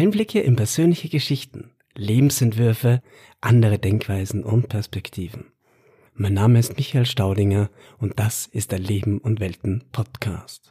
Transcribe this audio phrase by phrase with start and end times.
[0.00, 3.02] Einblicke in persönliche Geschichten, Lebensentwürfe,
[3.42, 5.52] andere Denkweisen und Perspektiven.
[6.14, 7.68] Mein Name ist Michael Staudinger
[7.98, 10.70] und das ist der Leben und Welten Podcast.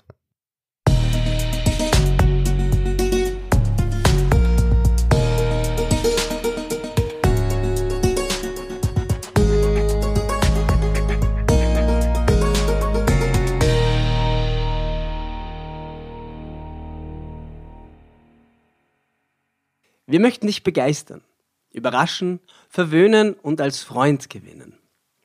[20.12, 21.22] Wir möchten dich begeistern,
[21.72, 24.74] überraschen, verwöhnen und als Freund gewinnen.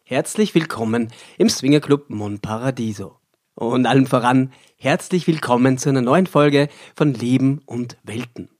[0.02, 3.16] Herzlich willkommen im Swingerclub Mon Paradiso.
[3.54, 8.50] Und allen voran herzlich willkommen zu einer neuen Folge von Leben und Welten.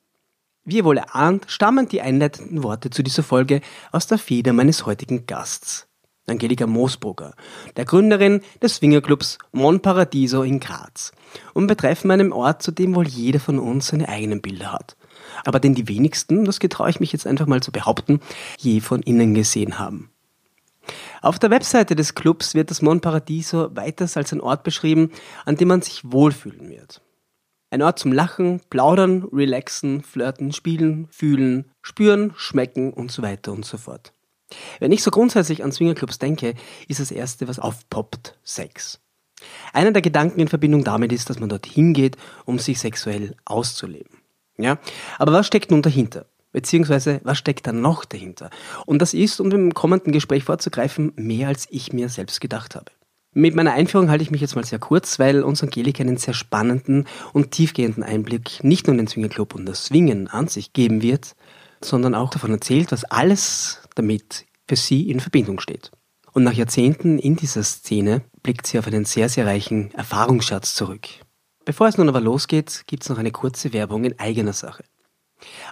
[0.64, 3.60] Wie ihr wohl erahnt, stammen die einleitenden Worte zu dieser Folge
[3.92, 5.88] aus der Feder meines heutigen Gasts,
[6.26, 7.34] Angelika Moosbrugger,
[7.76, 11.12] der Gründerin des Swingerclubs Mon Paradiso in Graz
[11.52, 14.96] und betreffen einen Ort, zu dem wohl jeder von uns seine eigenen Bilder hat
[15.44, 18.20] aber den die wenigsten, das getraue ich mich jetzt einfach mal zu behaupten,
[18.58, 20.10] je von innen gesehen haben.
[21.22, 25.10] Auf der Webseite des Clubs wird das Mon Paradiso weiters als ein Ort beschrieben,
[25.44, 27.00] an dem man sich wohlfühlen wird.
[27.70, 33.64] Ein Ort zum Lachen, Plaudern, Relaxen, Flirten, Spielen, Fühlen, Spüren, Schmecken und so weiter und
[33.64, 34.12] so fort.
[34.78, 36.54] Wenn ich so grundsätzlich an Swingerclubs denke,
[36.86, 39.00] ist das erste, was aufpoppt, Sex.
[39.72, 44.18] Einer der Gedanken in Verbindung damit ist, dass man dort hingeht, um sich sexuell auszuleben.
[44.58, 44.78] Ja?
[45.18, 46.26] Aber was steckt nun dahinter?
[46.52, 48.50] Beziehungsweise, was steckt da noch dahinter?
[48.86, 52.92] Und das ist, um im kommenden Gespräch vorzugreifen, mehr als ich mir selbst gedacht habe.
[53.32, 56.34] Mit meiner Einführung halte ich mich jetzt mal sehr kurz, weil uns Angelika einen sehr
[56.34, 61.02] spannenden und tiefgehenden Einblick nicht nur in den Swingerclub und das Swingen an sich geben
[61.02, 61.34] wird,
[61.82, 65.90] sondern auch davon erzählt, was alles damit für sie in Verbindung steht.
[66.32, 71.08] Und nach Jahrzehnten in dieser Szene blickt sie auf einen sehr, sehr reichen Erfahrungsschatz zurück.
[71.64, 74.84] Bevor es nun aber losgeht, gibt es noch eine kurze Werbung in eigener Sache.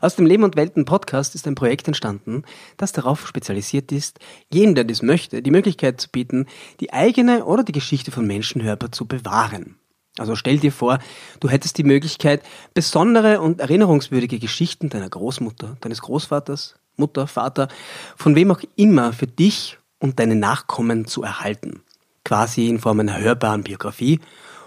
[0.01, 2.45] Aus dem Leben und Welten Podcast ist ein Projekt entstanden,
[2.77, 4.19] das darauf spezialisiert ist,
[4.51, 6.47] jedem, der dies möchte, die Möglichkeit zu bieten,
[6.81, 9.77] die eigene oder die Geschichte von Menschen hörbar zu bewahren.
[10.19, 10.99] Also stell dir vor,
[11.41, 12.43] du hättest die Möglichkeit,
[12.75, 17.69] besondere und erinnerungswürdige Geschichten deiner Großmutter, deines Großvaters, Mutter, Vater,
[18.17, 21.83] von wem auch immer für dich und deine Nachkommen zu erhalten.
[22.25, 24.21] Quasi in Form einer hörbaren Biografie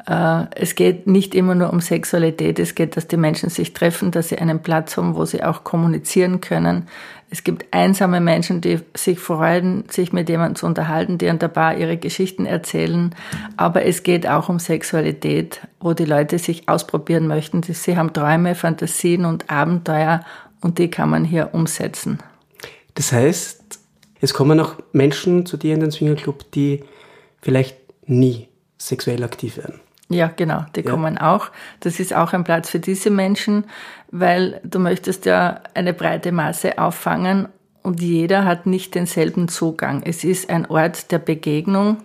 [0.10, 4.30] es geht nicht immer nur um Sexualität, es geht, dass die Menschen sich treffen, dass
[4.30, 6.88] sie einen Platz haben, wo sie auch kommunizieren können.
[7.30, 11.50] Es gibt einsame Menschen, die sich freuen, sich mit jemandem zu unterhalten, die an der
[11.50, 13.14] Bar ihre Geschichten erzählen.
[13.58, 17.62] Aber es geht auch um Sexualität, wo die Leute sich ausprobieren möchten.
[17.64, 20.24] Sie haben Träume, Fantasien und Abenteuer
[20.62, 22.20] und die kann man hier umsetzen.
[22.94, 23.80] Das heißt,
[24.22, 26.86] es kommen auch Menschen zu dir in den Swingerclub, die
[27.42, 27.76] vielleicht
[28.06, 28.48] nie
[28.78, 29.82] sexuell aktiv werden.
[30.10, 30.92] Ja, genau, die ja.
[30.92, 31.50] kommen auch.
[31.82, 33.66] Das ist auch ein Platz für diese Menschen,
[34.10, 37.50] weil du möchtest ja eine breite Masse auffangen
[37.84, 40.04] und jeder hat nicht denselben Zugang.
[40.04, 41.98] Es ist ein Ort der Begegnung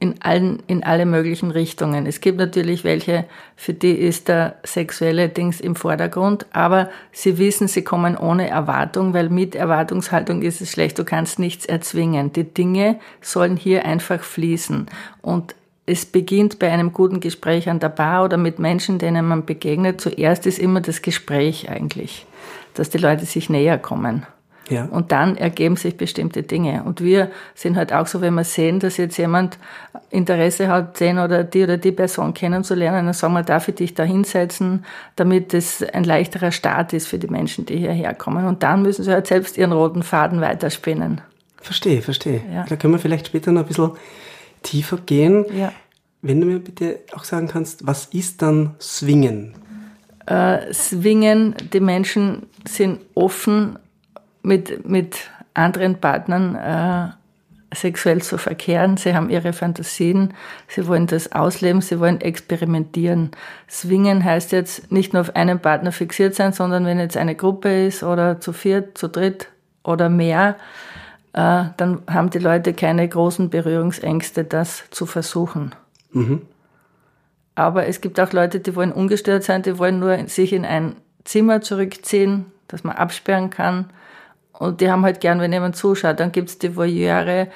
[0.00, 2.06] in allen, in alle möglichen Richtungen.
[2.06, 7.68] Es gibt natürlich welche, für die ist der sexuelle Dings im Vordergrund, aber sie wissen,
[7.68, 10.98] sie kommen ohne Erwartung, weil mit Erwartungshaltung ist es schlecht.
[10.98, 12.32] Du kannst nichts erzwingen.
[12.32, 14.86] Die Dinge sollen hier einfach fließen.
[15.20, 15.54] Und
[15.90, 20.00] es beginnt bei einem guten Gespräch an der Bar oder mit Menschen, denen man begegnet.
[20.00, 22.26] Zuerst ist immer das Gespräch eigentlich,
[22.74, 24.24] dass die Leute sich näher kommen.
[24.68, 24.84] Ja.
[24.84, 26.84] Und dann ergeben sich bestimmte Dinge.
[26.84, 29.58] Und wir sind halt auch so, wenn wir sehen, dass jetzt jemand
[30.10, 33.94] Interesse hat, den oder die oder die Person kennenzulernen, dann sagen wir, darf ich dich
[33.94, 34.84] da hinsetzen,
[35.16, 38.46] damit es ein leichterer Start ist für die Menschen, die hierher kommen.
[38.46, 41.20] Und dann müssen sie halt selbst ihren roten Faden weiterspinnen.
[41.60, 42.42] Verstehe, verstehe.
[42.54, 42.64] Ja.
[42.68, 43.90] Da können wir vielleicht später noch ein bisschen
[44.62, 45.44] tiefer gehen.
[45.56, 45.72] Ja.
[46.22, 49.54] Wenn du mir bitte auch sagen kannst, was ist dann Swingen?
[50.30, 51.54] äh, swingen.
[51.72, 53.78] Die Menschen sind offen,
[54.42, 58.96] mit, mit anderen Partnern äh, sexuell zu verkehren.
[58.96, 60.32] Sie haben ihre Fantasien,
[60.66, 63.32] sie wollen das ausleben, sie wollen experimentieren.
[63.68, 67.86] Swingen heißt jetzt nicht nur auf einen Partner fixiert sein, sondern wenn jetzt eine Gruppe
[67.86, 69.48] ist oder zu viert, zu dritt
[69.84, 70.56] oder mehr,
[71.32, 75.74] äh, dann haben die Leute keine großen Berührungsängste, das zu versuchen.
[76.12, 76.42] Mhm.
[77.54, 80.96] Aber es gibt auch Leute, die wollen ungestört sein, die wollen nur sich in ein
[81.24, 83.90] Zimmer zurückziehen, das man absperren kann
[84.60, 86.20] und die haben halt gern, wenn jemand zuschaut.
[86.20, 87.48] Dann gibt's die Voyeure,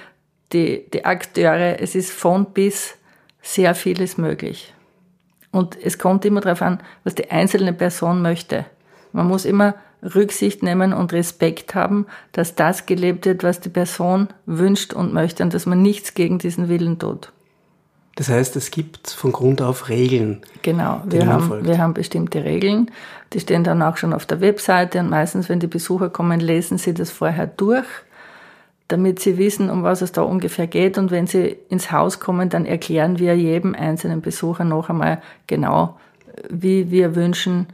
[0.54, 1.78] die, die Akteure.
[1.78, 2.96] Es ist von bis
[3.42, 4.72] sehr vieles möglich.
[5.50, 8.64] Und es kommt immer darauf an, was die einzelne Person möchte.
[9.12, 9.74] Man muss immer
[10.14, 15.42] Rücksicht nehmen und Respekt haben, dass das gelebt wird, was die Person wünscht und möchte
[15.42, 17.32] und dass man nichts gegen diesen Willen tut.
[18.16, 20.42] Das heißt, es gibt von Grund auf Regeln.
[20.62, 22.90] Genau, wir haben, wir haben bestimmte Regeln.
[23.32, 26.78] Die stehen dann auch schon auf der Webseite und meistens, wenn die Besucher kommen, lesen
[26.78, 27.86] sie das vorher durch,
[28.86, 30.96] damit sie wissen, um was es da ungefähr geht.
[30.96, 35.98] Und wenn sie ins Haus kommen, dann erklären wir jedem einzelnen Besucher noch einmal genau,
[36.48, 37.66] wie wir wünschen,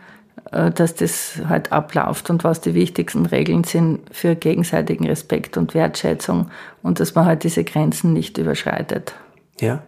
[0.51, 6.51] dass das halt abläuft und was die wichtigsten Regeln sind für gegenseitigen Respekt und Wertschätzung
[6.83, 9.15] und dass man halt diese Grenzen nicht überschreitet.
[9.61, 9.83] Ja.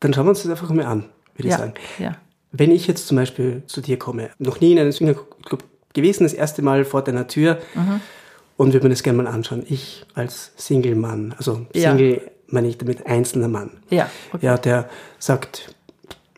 [0.00, 1.04] Dann schauen wir uns das einfach mal an,
[1.36, 1.74] würde ja, ich sagen.
[1.98, 2.16] Ja.
[2.52, 6.32] Wenn ich jetzt zum Beispiel zu dir komme, noch nie in einem Swingerclub gewesen, das
[6.32, 8.00] erste Mal vor deiner Tür mhm.
[8.56, 9.64] und würde mir das gerne mal anschauen.
[9.68, 12.30] Ich als Single-Mann, also Single ja.
[12.48, 13.70] meine ich damit einzelner Mann.
[13.90, 14.46] Ja, okay.
[14.46, 14.88] ja, der
[15.18, 15.74] sagt,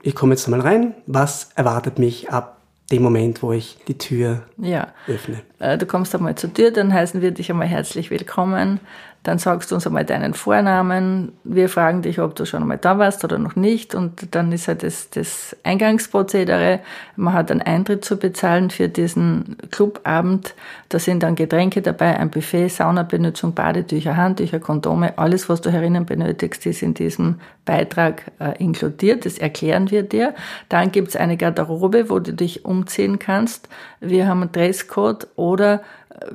[0.03, 2.62] ich komme jetzt mal rein, was erwartet mich ab
[2.93, 4.89] dem Moment, wo ich die Tür ja.
[5.09, 5.41] öffne?
[5.59, 8.81] Äh, du kommst einmal zur Tür, dann heißen wir dich einmal herzlich willkommen.
[9.23, 11.31] Dann sagst du uns einmal deinen Vornamen.
[11.45, 13.95] Wir fragen dich, ob du schon einmal da warst oder noch nicht.
[13.95, 16.81] Und dann ist halt das, das Eingangsprozedere.
[17.15, 20.55] Man hat einen Eintritt zu bezahlen für diesen Clubabend.
[20.89, 25.17] Da sind dann Getränke dabei, ein Buffet, Saunabenutzung, Badetücher, Handtücher, Kondome.
[25.17, 29.25] Alles, was du herinnen benötigst, ist in diesem Beitrag äh, inkludiert.
[29.25, 30.35] Das erklären wir dir.
[30.69, 33.69] Dann gibt's eine Garderobe, wo du dich umziehen kannst.
[34.01, 36.27] Wir haben einen Dresscode oder äh,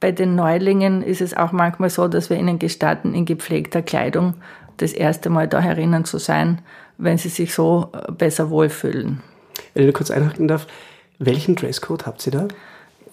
[0.00, 4.34] bei den Neulingen ist es auch manchmal so, dass wir ihnen gestatten, in gepflegter Kleidung
[4.76, 6.60] das erste Mal da herinnen zu sein,
[6.98, 9.22] wenn sie sich so äh, besser wohlfühlen.
[9.74, 10.66] Wenn ich kurz einhaken darf,
[11.18, 12.48] welchen Dresscode habt ihr da?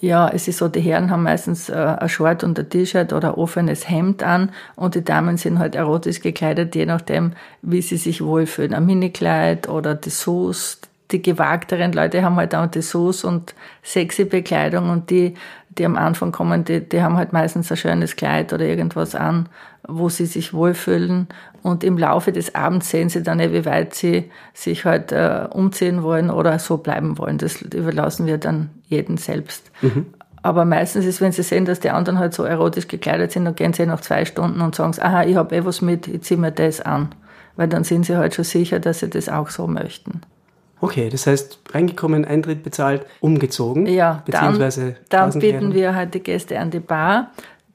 [0.01, 3.29] Ja, es ist so, die Herren haben meistens äh, ein Short und ein T-Shirt oder
[3.29, 7.97] ein offenes Hemd an und die Damen sind halt erotisch gekleidet, je nachdem, wie sie
[7.97, 8.73] sich wohlfühlen.
[8.73, 10.79] Ein Minikleid oder Dessous.
[11.11, 13.53] Die gewagteren Leute haben halt auch Dessous und
[13.83, 15.35] sexy Bekleidung und die
[15.77, 19.47] die am Anfang kommen, die, die haben halt meistens ein schönes Kleid oder irgendwas an,
[19.87, 21.27] wo sie sich wohlfühlen.
[21.63, 26.03] Und im Laufe des Abends sehen sie dann, wie weit sie sich halt äh, umziehen
[26.03, 27.37] wollen oder so bleiben wollen.
[27.37, 29.71] Das überlassen wir dann jeden selbst.
[29.81, 30.07] Mhm.
[30.43, 33.55] Aber meistens ist, wenn sie sehen, dass die anderen halt so erotisch gekleidet sind, dann
[33.55, 36.39] gehen sie nach zwei Stunden und sagen, aha, ich habe eh was mit, ich ziehe
[36.39, 37.09] mir das an.
[37.55, 40.21] Weil dann sind sie halt schon sicher, dass sie das auch so möchten.
[40.81, 43.85] Okay, das heißt, reingekommen, Eintritt bezahlt, umgezogen.
[43.85, 47.29] Ja, beziehungsweise dann, dann bieten wir halt die Gäste an die Bar.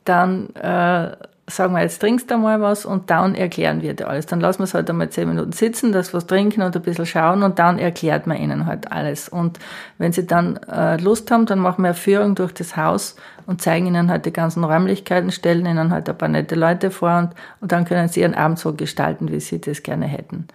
[0.05, 1.13] Dann äh,
[1.49, 4.27] sagen wir, jetzt trinkst du mal was und dann erklären wir dir alles.
[4.27, 7.07] Dann lassen wir es halt einmal zehn Minuten sitzen, das was trinken und ein bisschen
[7.07, 9.29] schauen und dann erklärt man ihnen halt alles.
[9.29, 9.61] Und
[9.99, 13.15] wenn sie dann äh, Lust haben, dann machen wir eine Führung durch das Haus
[13.47, 17.19] und zeigen ihnen halt die ganzen Räumlichkeiten, stellen ihnen halt ein paar nette Leute vor
[17.19, 17.31] und,
[17.61, 20.49] und dann können sie ihren Abend so gestalten, wie sie das gerne hätten.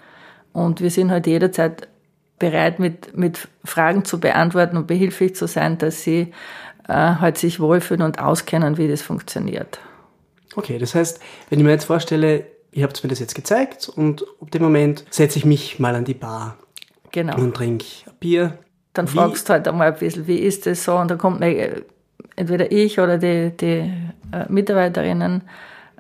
[0.52, 1.88] Und wir sind halt jederzeit
[2.42, 6.34] bereit, mit, mit Fragen zu beantworten und behilflich zu sein, dass sie
[6.88, 9.80] äh, halt sich wohlfühlen und auskennen, wie das funktioniert.
[10.56, 14.26] Okay, das heißt, wenn ich mir jetzt vorstelle, ihr habt mir das jetzt gezeigt und
[14.42, 16.58] ab dem Moment setze ich mich mal an die Bar
[17.12, 17.38] genau.
[17.38, 17.86] und trinke
[18.20, 18.58] Bier.
[18.94, 19.16] Dann wie?
[19.16, 20.96] fragst du halt einmal ein bisschen, wie ist das so?
[20.96, 21.82] Und dann kommt mir, äh,
[22.36, 23.94] entweder ich oder die, die
[24.34, 25.44] äh, Mitarbeiterinnen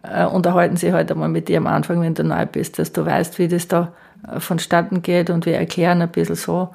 [0.02, 3.06] äh, unterhalten sich halt einmal mit dir am Anfang, wenn du neu bist, dass du
[3.06, 3.94] weißt, wie das da
[4.40, 6.70] vonstatten geht und wir erklären ein bisschen so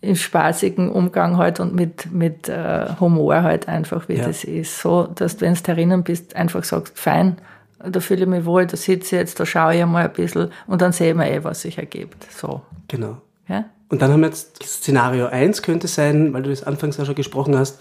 [0.00, 4.26] im spaßigen Umgang halt und mit, mit äh, Humor halt einfach, wie ja.
[4.26, 4.80] das ist.
[4.80, 7.36] So, dass du, wenn du erinnern bist, einfach sagst, fein,
[7.78, 10.50] da fühle ich mich wohl, da sitze ich jetzt, da schaue ich mal ein bisschen
[10.66, 12.26] und dann sehen wir eh, was sich ergibt.
[12.32, 12.62] So.
[12.88, 13.18] Genau.
[13.48, 13.66] Ja?
[13.88, 17.14] Und dann haben wir jetzt Szenario 1 könnte sein, weil du das anfangs auch schon
[17.14, 17.80] gesprochen hast,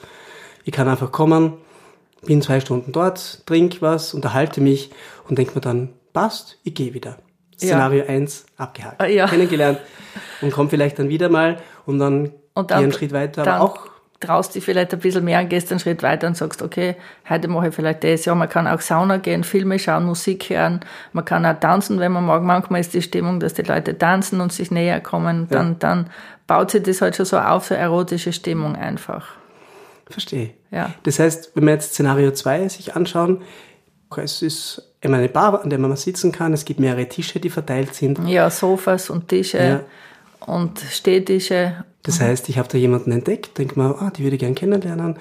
[0.63, 1.53] ich kann einfach kommen,
[2.23, 4.91] bin zwei Stunden dort, trinke was, unterhalte mich
[5.27, 7.17] und denke mir dann, passt, ich gehe wieder.
[7.67, 8.09] Szenario ja.
[8.09, 9.27] 1 abgehakt, ah, ja.
[9.27, 9.79] kennengelernt
[10.41, 13.91] und kommt vielleicht dann wieder mal und dann, und dann einen Schritt weiter, aber auch
[14.21, 16.95] traust dich vielleicht ein bisschen mehr und gehst einen Schritt weiter und sagst, okay,
[17.27, 18.23] heute mache ich vielleicht das.
[18.25, 20.81] Ja, man kann auch Sauna gehen, Filme schauen, Musik hören.
[21.11, 22.43] Man kann auch tanzen, wenn man mag.
[22.43, 25.47] Manchmal ist die Stimmung, dass die Leute tanzen und sich näher kommen.
[25.49, 25.75] Dann, ja.
[25.79, 26.09] dann
[26.47, 29.27] baut sich das halt schon so auf, so erotische Stimmung einfach.
[30.07, 30.51] Verstehe.
[30.69, 30.91] Ja.
[31.03, 33.41] Das heißt, wenn wir jetzt Szenario 2 sich anschauen,
[34.17, 36.53] es ist immer eine Bar, an der man sitzen kann.
[36.53, 38.19] Es gibt mehrere Tische, die verteilt sind.
[38.27, 39.79] Ja, Sofas und Tische ja.
[40.45, 41.83] und Stehtische.
[42.03, 45.17] Das heißt, ich habe da jemanden entdeckt, denke mal, ah, die würde ich gerne kennenlernen.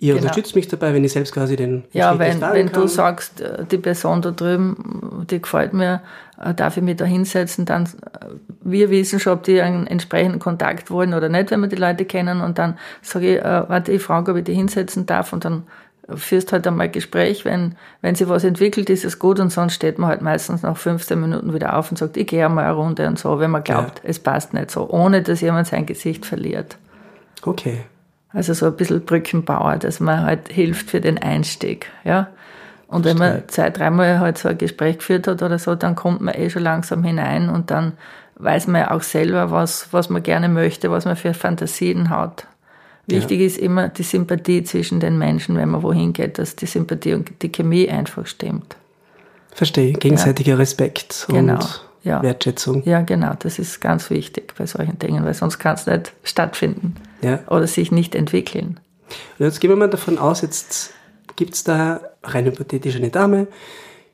[0.00, 0.22] Ihr genau.
[0.22, 2.82] unterstützt mich dabei, wenn ich selbst quasi den Ja, wenn, wenn kann.
[2.82, 6.02] du sagst, äh, die Person da drüben, die gefällt mir,
[6.40, 8.26] äh, darf ich mich da hinsetzen, dann äh,
[8.60, 12.04] wir wissen schon, ob die einen entsprechenden Kontakt wollen oder nicht, wenn wir die Leute
[12.04, 15.64] kennen und dann sage ich, warte, ich frage, ob ich die hinsetzen darf und dann
[16.14, 19.98] führst halt einmal Gespräch, wenn, wenn sich was entwickelt, ist es gut und sonst steht
[19.98, 23.06] man halt meistens nach 15 Minuten wieder auf und sagt, ich gehe einmal eine Runde
[23.06, 24.08] und so, wenn man glaubt, ja.
[24.08, 26.78] es passt nicht so, ohne dass jemand sein Gesicht verliert.
[27.42, 27.80] Okay.
[28.30, 32.28] Also so ein bisschen Brückenbauer, dass man halt hilft für den Einstieg, ja.
[32.86, 36.22] Und wenn man zwei, dreimal halt so ein Gespräch geführt hat oder so, dann kommt
[36.22, 37.92] man eh schon langsam hinein und dann
[38.36, 42.46] weiß man ja auch selber, was, was man gerne möchte, was man für Fantasien hat.
[43.08, 43.46] Wichtig ja.
[43.46, 47.42] ist immer die Sympathie zwischen den Menschen, wenn man wohin geht, dass die Sympathie und
[47.42, 48.76] die Chemie einfach stimmt.
[49.50, 50.56] Verstehe, gegenseitiger ja.
[50.56, 51.54] Respekt genau.
[51.54, 52.22] und ja.
[52.22, 52.82] Wertschätzung.
[52.84, 56.94] Ja, genau, das ist ganz wichtig bei solchen Dingen, weil sonst kann es nicht stattfinden
[57.22, 57.40] ja.
[57.48, 58.78] oder sich nicht entwickeln.
[59.38, 60.92] Und jetzt gehen wir mal davon aus, jetzt
[61.36, 63.46] gibt es da rein hypothetisch eine Dame,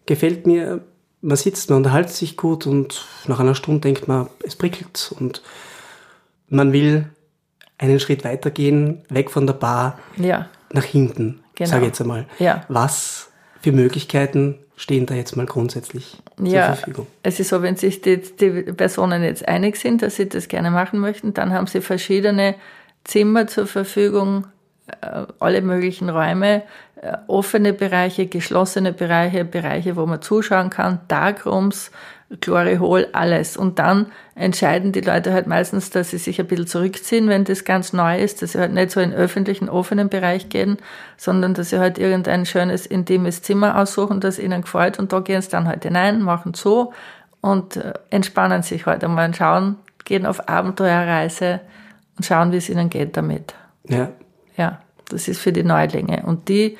[0.07, 0.85] gefällt mir,
[1.21, 5.43] man sitzt, man unterhält sich gut und nach einer Stunde denkt man, es prickelt und
[6.49, 7.07] man will
[7.79, 10.49] einen Schritt weitergehen, weg von der Bar, ja.
[10.73, 11.71] nach hinten, genau.
[11.71, 12.27] sage ich jetzt einmal.
[12.39, 12.65] Ja.
[12.69, 17.07] Was für Möglichkeiten stehen da jetzt mal grundsätzlich ja, zur Verfügung?
[17.23, 20.71] Es ist so, wenn sich die, die Personen jetzt einig sind, dass sie das gerne
[20.71, 22.55] machen möchten, dann haben sie verschiedene
[23.05, 24.47] Zimmer zur Verfügung,
[25.01, 26.63] äh, alle möglichen Räume,
[27.01, 31.91] äh, offene Bereiche, geschlossene Bereiche, Bereiche, wo man zuschauen kann, Darkrooms,
[32.41, 33.57] Chlorihol, alles.
[33.57, 37.65] Und dann entscheiden die Leute halt meistens, dass sie sich ein bisschen zurückziehen, wenn das
[37.65, 40.79] ganz neu ist, dass sie halt nicht so in öffentlichen, offenen Bereich gehen,
[41.17, 45.41] sondern dass sie halt irgendein schönes, intimes Zimmer aussuchen, das ihnen gefällt und da gehen
[45.41, 46.93] sie dann halt hinein, machen so
[47.41, 51.61] und äh, entspannen sich halt einmal und schauen, gehen auf Abenteuerreise
[52.17, 53.55] und schauen, wie es ihnen geht damit.
[53.89, 54.11] Ja.
[54.57, 56.23] Ja, das ist für die Neulinge.
[56.25, 56.79] Und die,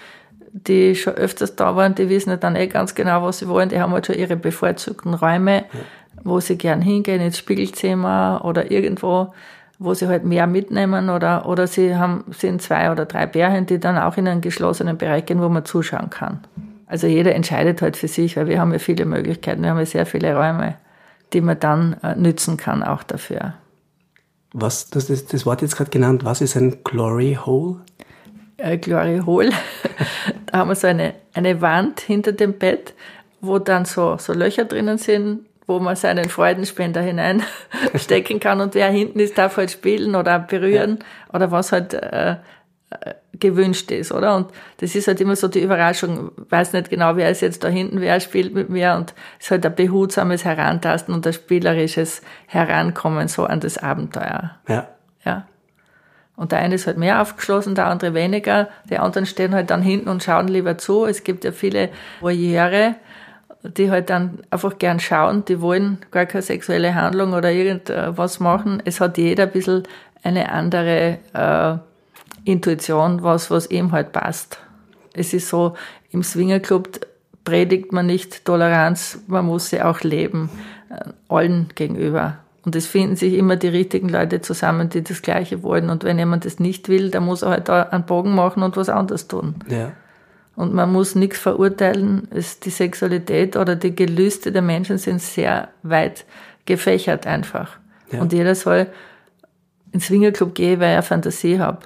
[0.55, 3.69] die schon öfters da waren, die wissen ja dann eh ganz genau, was sie wollen.
[3.69, 5.81] Die haben halt schon ihre bevorzugten Räume, ja.
[6.23, 9.35] wo sie gern hingehen, ins Spiegelzimmer oder irgendwo,
[9.81, 13.81] wo sie halt mehr mitnehmen oder, oder sie haben, sind zwei oder drei Bärchen, die
[13.81, 16.39] dann auch in einen geschlossenen Bereich gehen, wo man zuschauen kann.
[16.87, 19.87] Also jeder entscheidet halt für sich, weil wir haben ja viele Möglichkeiten, wir haben ja
[19.87, 20.77] sehr viele Räume,
[21.33, 23.55] die man dann äh, nützen kann auch dafür.
[24.53, 27.81] Was, das, das, das Wort jetzt gerade genannt, was ist ein Glory Hole?
[28.57, 29.51] Äh, Glory Hole.
[30.47, 32.95] da haben wir so eine, eine Wand hinter dem Bett,
[33.41, 38.89] wo dann so, so Löcher drinnen sind, wo man seinen Freudenspender hineinstecken kann und wer
[38.91, 41.35] hinten ist, darf halt spielen oder berühren ja.
[41.35, 42.37] oder was halt äh,
[42.91, 44.37] äh, gewünscht ist, oder?
[44.37, 47.69] Und das ist halt immer so die Überraschung, weiß nicht genau, wer ist jetzt da
[47.69, 52.23] hinten, wer spielt mit mir und es ist halt ein behutsames Herantasten und ein spielerisches
[52.47, 54.57] Herankommen so an das Abenteuer.
[54.69, 54.89] Ja.
[55.25, 55.47] Ja.
[56.37, 58.69] Und der eine ist halt mehr aufgeschlossen, der andere weniger.
[58.91, 61.05] Die anderen stehen halt dann hinten und schauen lieber zu.
[61.05, 62.97] Es gibt ja viele Voyeure,
[63.63, 65.45] die halt dann einfach gern schauen.
[65.45, 68.83] Die wollen gar keine sexuelle Handlung oder irgendwas machen.
[68.85, 69.85] Es hat jeder ein bisschen
[70.25, 74.59] eine andere äh, Intuition, was, was ihm halt passt.
[75.13, 75.75] Es ist so,
[76.11, 77.07] im Swingerclub
[77.45, 80.51] predigt man nicht Toleranz, man muss sie auch leben,
[80.91, 82.39] äh, allen gegenüber.
[82.65, 85.91] Und es finden sich immer die richtigen Leute zusammen, die das Gleiche wollen.
[85.91, 88.77] Und wenn jemand das nicht will, dann muss er halt da einen Bogen machen und
[88.77, 89.57] was anderes tun.
[89.69, 89.93] Ja.
[90.57, 92.29] Und man muss nichts verurteilen.
[92.31, 96.25] Es, die Sexualität oder die Gelüste der Menschen sind sehr weit
[96.65, 97.77] gefächert einfach.
[98.11, 98.21] Ja.
[98.21, 98.87] Und jeder soll
[99.93, 101.81] ins Swingerclub gehen, weil ich Fantasie habe,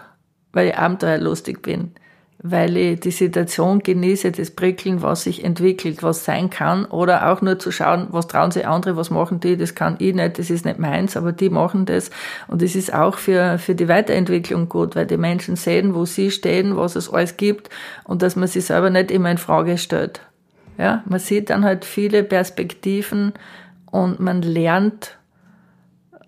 [0.53, 1.93] weil ich abenteuerlustig bin
[2.41, 7.43] weil ich die Situation genieße, das Prickeln, was sich entwickelt, was sein kann, oder auch
[7.43, 10.49] nur zu schauen, was trauen sich andere, was machen die, das kann ich nicht, das
[10.49, 12.11] ist nicht meins, aber die machen das.
[12.47, 16.31] Und es ist auch für, für die Weiterentwicklung gut, weil die Menschen sehen, wo sie
[16.31, 17.71] stehen, was es alles gibt
[18.05, 20.21] und dass man sich selber nicht immer in Frage stellt.
[20.79, 23.33] Ja, man sieht dann halt viele Perspektiven
[23.91, 25.18] und man lernt,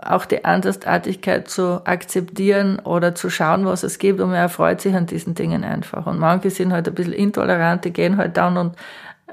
[0.02, 4.95] auch die Andersartigkeit zu akzeptieren oder zu schauen, was es gibt und man erfreut sich
[4.95, 6.07] an diesen Dingen einfach.
[6.07, 8.76] Und manche sind halt ein bisschen intolerant, die gehen halt dann und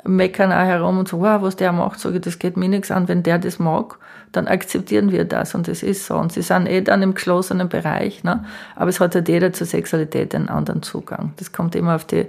[0.04, 2.92] meckern auch herum und so, wow, was der macht, sage ich, das geht mir nichts
[2.92, 3.08] an.
[3.08, 3.98] Wenn der das mag,
[4.32, 6.16] dann akzeptieren wir das und das ist so.
[6.16, 8.46] Und sie sind eh dann im geschlossenen Bereich, ne?
[8.76, 11.34] aber es hat halt jeder zur Sexualität einen anderen Zugang.
[11.38, 12.28] Das kommt immer auf die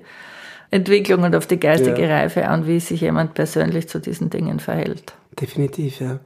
[0.71, 2.19] Entwicklung und auf die geistige ja.
[2.19, 5.15] Reife an, wie sich jemand persönlich zu diesen Dingen verhält.
[5.41, 6.19] Definitiv, ja.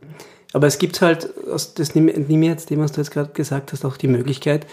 [0.52, 3.85] Aber es gibt halt, das nehme ich jetzt dem, was du jetzt gerade gesagt hast,
[3.85, 4.66] auch die Möglichkeit,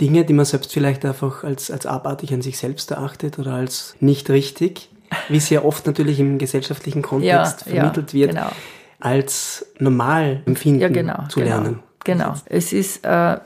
[0.00, 3.94] Dinge, die man selbst vielleicht einfach als, als abartig an sich selbst erachtet oder als
[4.00, 4.88] nicht richtig,
[5.28, 8.50] wie ja oft natürlich im gesellschaftlichen Kontext ja, vermittelt ja, wird, genau.
[8.98, 11.80] als normal empfinden ja, genau, zu genau, lernen.
[12.04, 12.34] Genau.
[12.46, 13.36] Es ist, äh,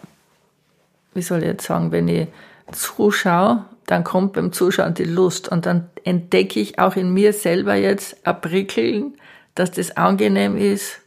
[1.14, 2.28] wie soll ich jetzt sagen, wenn ich
[2.70, 7.74] zuschaue, dann kommt beim Zuschauen die Lust und dann entdecke ich auch in mir selber
[7.74, 9.14] jetzt ein Prickeln,
[9.54, 11.00] dass das angenehm ist,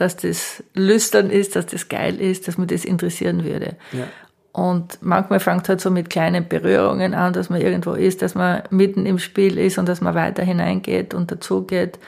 [0.00, 3.76] dass das lüstern ist, dass das geil ist, dass mir das interessieren würde.
[3.92, 4.04] Ja.
[4.52, 8.34] Und manchmal fängt es halt so mit kleinen Berührungen an, dass man irgendwo ist, dass
[8.34, 11.98] man mitten im Spiel ist und dass man weiter hineingeht und dazugeht.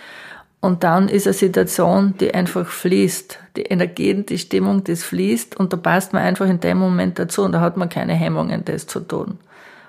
[0.61, 3.39] Und dann ist eine Situation, die einfach fließt.
[3.57, 7.43] Die Energie, die Stimmung, das fließt und da passt man einfach in dem Moment dazu
[7.43, 9.39] und da hat man keine Hemmungen, das zu tun.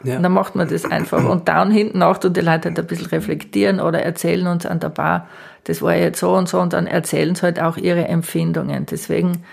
[0.04, 0.18] Ja.
[0.18, 1.24] Und dann macht man das einfach.
[1.24, 4.82] Und dann hinten auch tun die Leute halt ein bisschen reflektieren oder erzählen uns an
[4.82, 5.28] der Bar,
[5.66, 8.86] das war jetzt so und so und dann erzählen sie halt auch ihre Empfindungen.
[8.86, 9.44] Deswegen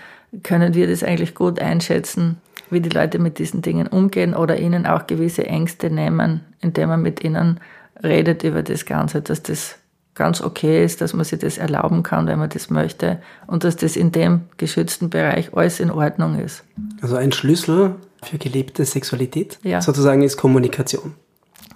[0.43, 2.37] können wir das eigentlich gut einschätzen,
[2.69, 7.01] wie die Leute mit diesen Dingen umgehen oder ihnen auch gewisse Ängste nehmen, indem man
[7.01, 7.59] mit ihnen
[8.03, 9.77] redet über das Ganze, dass das
[10.15, 13.75] ganz okay ist, dass man sich das erlauben kann, wenn man das möchte und dass
[13.77, 16.63] das in dem geschützten Bereich alles in Ordnung ist.
[17.01, 19.81] Also ein Schlüssel für gelebte Sexualität ja.
[19.81, 21.13] sozusagen ist Kommunikation.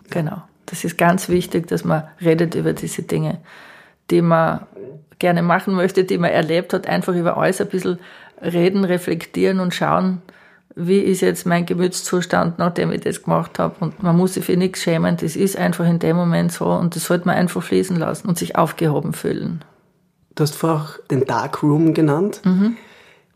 [0.10, 0.44] Genau.
[0.66, 3.40] Das ist ganz wichtig, dass man redet über diese Dinge,
[4.12, 4.66] die man
[5.20, 8.00] gerne machen möchte, die man erlebt hat, einfach über alles ein bisschen
[8.42, 10.22] reden, reflektieren und schauen,
[10.76, 13.76] wie ist jetzt mein Gemütszustand, nachdem ich das gemacht habe.
[13.80, 15.16] Und man muss sich für nichts schämen.
[15.16, 18.38] Das ist einfach in dem Moment so und das sollte man einfach fließen lassen und
[18.38, 19.64] sich aufgehoben fühlen.
[20.36, 22.42] Du hast vorher den Darkroom genannt.
[22.44, 22.76] Mhm.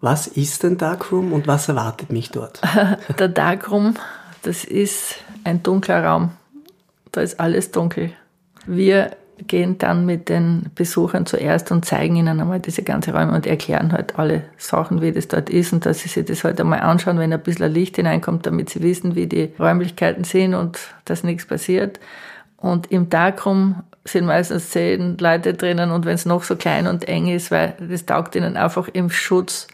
[0.02, 2.62] Was ist ein Darkroom und was erwartet mich dort?
[3.20, 3.96] Der Darkroom,
[4.44, 6.32] das ist ein dunkler Raum.
[7.12, 8.12] Da ist alles dunkel.
[8.66, 9.12] Wir
[9.48, 13.92] gehen dann mit den Besuchern zuerst und zeigen ihnen einmal diese ganze Räume und erklären
[13.92, 17.20] halt alle Sachen, wie das dort ist und dass sie sich das halt einmal anschauen,
[17.20, 21.46] wenn ein bisschen Licht hineinkommt, damit sie wissen, wie die Räumlichkeiten sind und dass nichts
[21.46, 22.00] passiert.
[22.58, 27.08] Und im Darkroom sind meistens zehn Leute drinnen und wenn es noch so klein und
[27.08, 29.68] eng ist, weil das taugt ihnen einfach im Schutz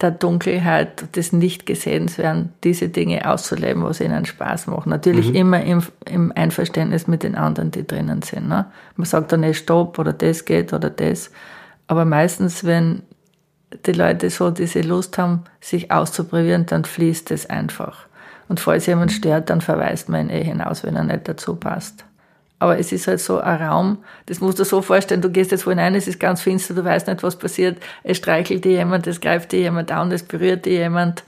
[0.00, 4.86] der Dunkelheit, des Nicht-Gesehenswerden, diese Dinge auszuleben, was ihnen Spaß macht.
[4.86, 5.34] Natürlich mhm.
[5.34, 8.48] immer im, im, Einverständnis mit den anderen, die drinnen sind.
[8.48, 8.66] Ne?
[8.96, 11.30] Man sagt dann nicht Stopp oder das geht oder das.
[11.86, 13.02] Aber meistens, wenn
[13.86, 18.06] die Leute so diese Lust haben, sich auszuprobieren, dann fließt es einfach.
[18.48, 22.04] Und falls jemand stört, dann verweist man ihn eh hinaus, wenn er nicht dazu passt.
[22.62, 25.66] Aber es ist halt so ein Raum, das musst du so vorstellen, du gehst jetzt
[25.66, 27.82] wo hinein, es ist ganz finster, du weißt nicht, was passiert.
[28.04, 31.24] Es streichelt dir jemand, es greift dir jemand an, es berührt dir jemand.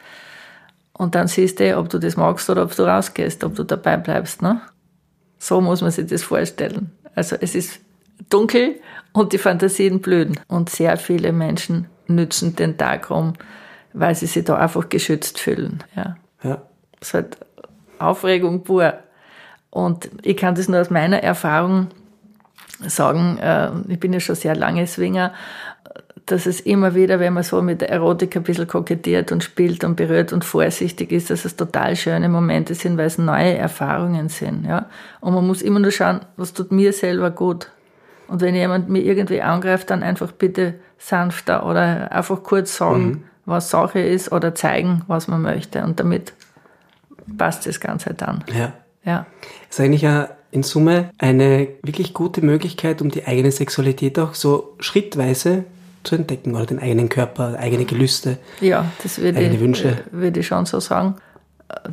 [0.92, 3.97] Und dann siehst du, ob du das magst oder ob du rausgehst, ob du dabei
[3.97, 4.42] bleibst.
[4.42, 4.61] Ne?
[5.40, 6.92] So muss man sich das vorstellen.
[7.16, 7.81] Also es ist
[8.31, 8.77] dunkel
[9.12, 10.38] und die Fantasien blühen.
[10.47, 13.33] Und sehr viele Menschen nützen den Tag rum,
[13.92, 15.83] weil sie sich da einfach geschützt fühlen.
[15.97, 16.16] Ja.
[16.44, 16.62] ja.
[17.01, 17.38] Es ist halt
[17.99, 19.01] Aufregung pur.
[19.75, 21.89] Und ich kann das nur aus meiner Erfahrung
[22.87, 25.33] sagen, äh, ich bin ja schon sehr lange Swinger,
[26.27, 29.83] dass es immer wieder, wenn man so mit der Erotik ein bisschen kokettiert und spielt
[29.83, 34.29] und berührt und vorsichtig ist, dass es total schöne Momente sind, weil es neue Erfahrungen
[34.29, 34.65] sind.
[34.65, 34.87] Ja?
[35.21, 37.69] Und man muss immer nur schauen, was tut mir selber gut.
[38.29, 43.25] Und wenn jemand mir irgendwie angreift, dann einfach bitte sanfter oder einfach kurz sagen, mhm.
[43.45, 45.83] was Sache ist oder zeigen, was man möchte.
[45.83, 46.33] Und damit
[47.37, 48.45] passt das Ganze dann.
[48.57, 48.73] Ja.
[49.05, 49.27] Ja.
[49.69, 54.35] Das ist eigentlich ja in Summe eine wirklich gute Möglichkeit, um die eigene Sexualität auch
[54.35, 55.64] so schrittweise
[56.05, 60.05] zu entdecken oder den eigenen Körper, eigene Gelüste, ja, das würde eigene ich, Wünsche.
[60.12, 61.17] Würde ich schon so sagen,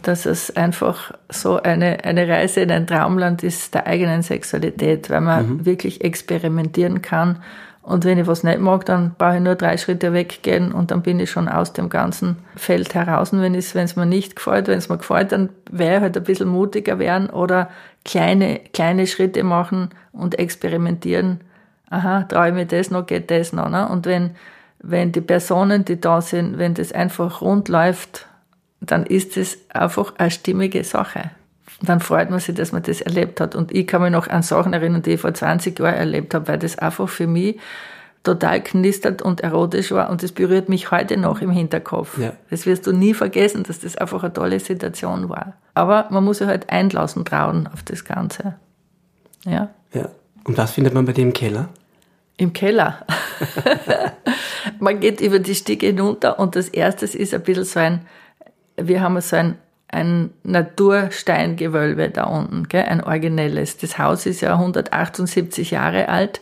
[0.02, 5.22] dass es einfach so eine, eine Reise in ein Traumland ist der eigenen Sexualität, weil
[5.22, 5.66] man mhm.
[5.66, 7.42] wirklich experimentieren kann
[7.84, 11.02] und wenn ich was nicht mag, dann brauche ich nur drei Schritte weggehen und dann
[11.02, 13.34] bin ich schon aus dem ganzen Feld heraus.
[13.34, 16.24] Und wenn es, mir nicht gefällt, wenn es mir gefällt, dann wäre ich halt ein
[16.24, 17.70] bisschen mutiger werden oder
[18.06, 21.42] kleine, kleine Schritte machen und experimentieren.
[21.90, 23.70] Aha, traue ich mir das noch, geht das noch.
[23.70, 23.90] Ne?
[23.90, 24.32] Und wenn,
[24.80, 28.28] wenn die Personen, die da sind, wenn das einfach rund läuft,
[28.80, 31.32] dann ist es einfach eine stimmige Sache
[31.82, 33.56] dann freut man sich, dass man das erlebt hat.
[33.56, 36.48] Und ich kann mich noch an Sachen erinnern, die ich vor 20 Jahren erlebt habe,
[36.48, 37.58] weil das einfach für mich
[38.24, 42.20] total knistert und erotisch war und das berührt mich heute noch im Hinterkopf.
[42.20, 42.34] Ja.
[42.50, 45.54] Das wirst du nie vergessen, dass das einfach eine tolle Situation war.
[45.74, 48.56] Aber man muss sich halt einlassen trauen auf das Ganze.
[49.46, 49.70] Ja.
[49.94, 50.10] Ja.
[50.44, 51.70] Und was findet man bei dir im Keller?
[52.38, 53.06] Im Keller.
[54.80, 58.02] man geht über die Stiege hinunter und das erste ist ein bisschen so ein,
[58.78, 59.58] wir haben so ein,
[59.92, 62.86] ein Natursteingewölbe da unten, gell?
[62.86, 63.78] ein originelles.
[63.78, 66.42] Das Haus ist ja 178 Jahre alt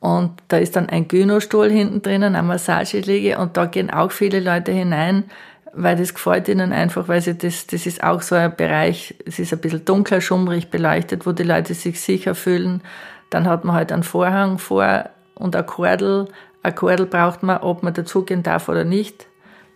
[0.00, 4.40] und da ist dann ein Gynostuhl hinten drinnen, eine Massageliege und da gehen auch viele
[4.40, 5.24] Leute hinein,
[5.72, 9.38] weil das gefällt ihnen einfach, weil sie das, das ist auch so ein Bereich, es
[9.38, 12.82] ist ein bisschen dunkler, schummrig beleuchtet, wo die Leute sich sicher fühlen.
[13.30, 16.28] Dann hat man halt einen Vorhang vor und ein Kordel.
[16.62, 19.26] Ein Kordel braucht man, ob man dazugehen darf oder nicht.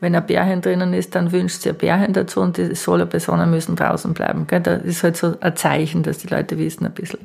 [0.00, 3.76] Wenn ein Bärchen drinnen ist, dann wünscht sie ein Bärchen dazu und die Solo-Personen müssen
[3.76, 4.46] draußen bleiben.
[4.46, 4.60] Gell?
[4.60, 7.20] Das ist halt so ein Zeichen, dass die Leute wissen ein bisschen.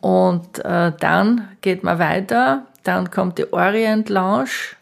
[0.00, 4.76] Und äh, dann geht man weiter, dann kommt die Orient Lounge.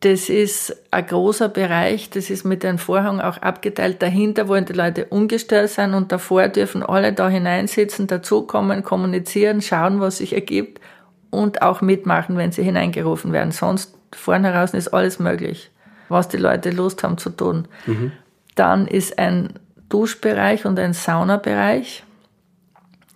[0.00, 4.02] Das ist ein großer Bereich, das ist mit einem Vorhang auch abgeteilt.
[4.02, 10.00] Dahinter wollen die Leute ungestört sein und davor dürfen alle da hineinsitzen, dazukommen, kommunizieren, schauen,
[10.00, 10.80] was sich ergibt
[11.28, 13.52] und auch mitmachen, wenn sie hineingerufen werden.
[13.52, 15.70] Sonst vorne heraus ist alles möglich,
[16.08, 17.68] was die Leute Lust haben zu tun.
[17.86, 18.12] Mhm.
[18.54, 19.54] Dann ist ein
[19.88, 22.04] Duschbereich und ein Saunabereich.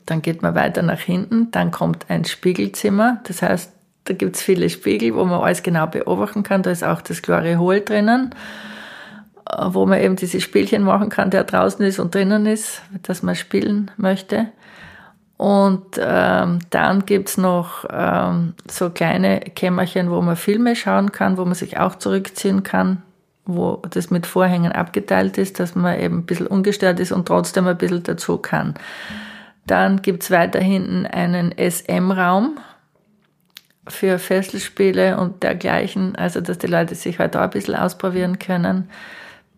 [0.06, 1.50] Dann geht man weiter nach hinten.
[1.50, 3.20] Dann kommt ein Spiegelzimmer.
[3.24, 3.72] Das heißt,
[4.04, 6.62] da gibt es viele Spiegel, wo man alles genau beobachten kann.
[6.62, 8.34] Da ist auch das Glory Hole drinnen,
[9.66, 13.34] wo man eben diese Spielchen machen kann, der draußen ist und drinnen ist, dass man
[13.34, 14.48] spielen möchte.
[15.36, 21.44] Und ähm, dann gibt's noch ähm, so kleine Kämmerchen, wo man Filme schauen kann, wo
[21.44, 23.02] man sich auch zurückziehen kann,
[23.44, 27.66] wo das mit Vorhängen abgeteilt ist, dass man eben ein bisschen ungestört ist und trotzdem
[27.66, 28.74] ein bisschen dazu kann.
[29.66, 32.58] Dann gibt's weiter hinten einen SM-Raum
[33.88, 38.88] für Fesselspiele und dergleichen, also dass die Leute sich halt auch ein bisschen ausprobieren können.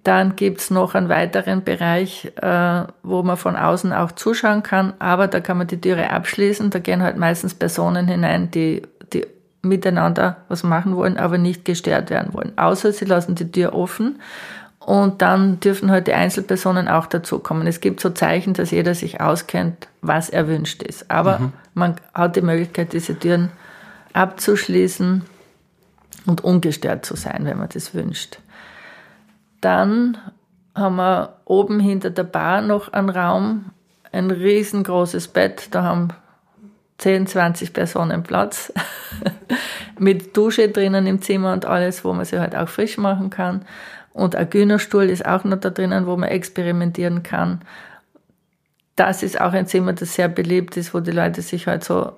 [0.06, 5.26] Dann gibt's noch einen weiteren Bereich, äh, wo man von außen auch zuschauen kann, aber
[5.26, 6.70] da kann man die Türe abschließen.
[6.70, 9.26] Da gehen halt meistens Personen hinein, die, die
[9.62, 12.56] miteinander was machen wollen, aber nicht gestört werden wollen.
[12.56, 14.20] Außer sie lassen die Tür offen
[14.78, 17.66] und dann dürfen halt die Einzelpersonen auch dazukommen.
[17.66, 21.10] Es gibt so Zeichen, dass jeder sich auskennt, was erwünscht ist.
[21.10, 21.52] Aber mhm.
[21.74, 23.50] man hat die Möglichkeit, diese Türen
[24.12, 25.24] abzuschließen
[26.26, 28.38] und ungestört zu sein, wenn man das wünscht.
[29.60, 30.18] Dann
[30.74, 33.66] haben wir oben hinter der Bar noch einen Raum,
[34.12, 35.68] ein riesengroßes Bett.
[35.70, 36.08] Da haben
[36.98, 38.72] 10, 20 Personen Platz.
[39.98, 43.64] Mit Dusche drinnen im Zimmer und alles, wo man sich halt auch frisch machen kann.
[44.12, 47.60] Und ein Gühnerstuhl ist auch noch da drinnen, wo man experimentieren kann.
[48.94, 52.12] Das ist auch ein Zimmer, das sehr beliebt ist, wo die Leute sich halt so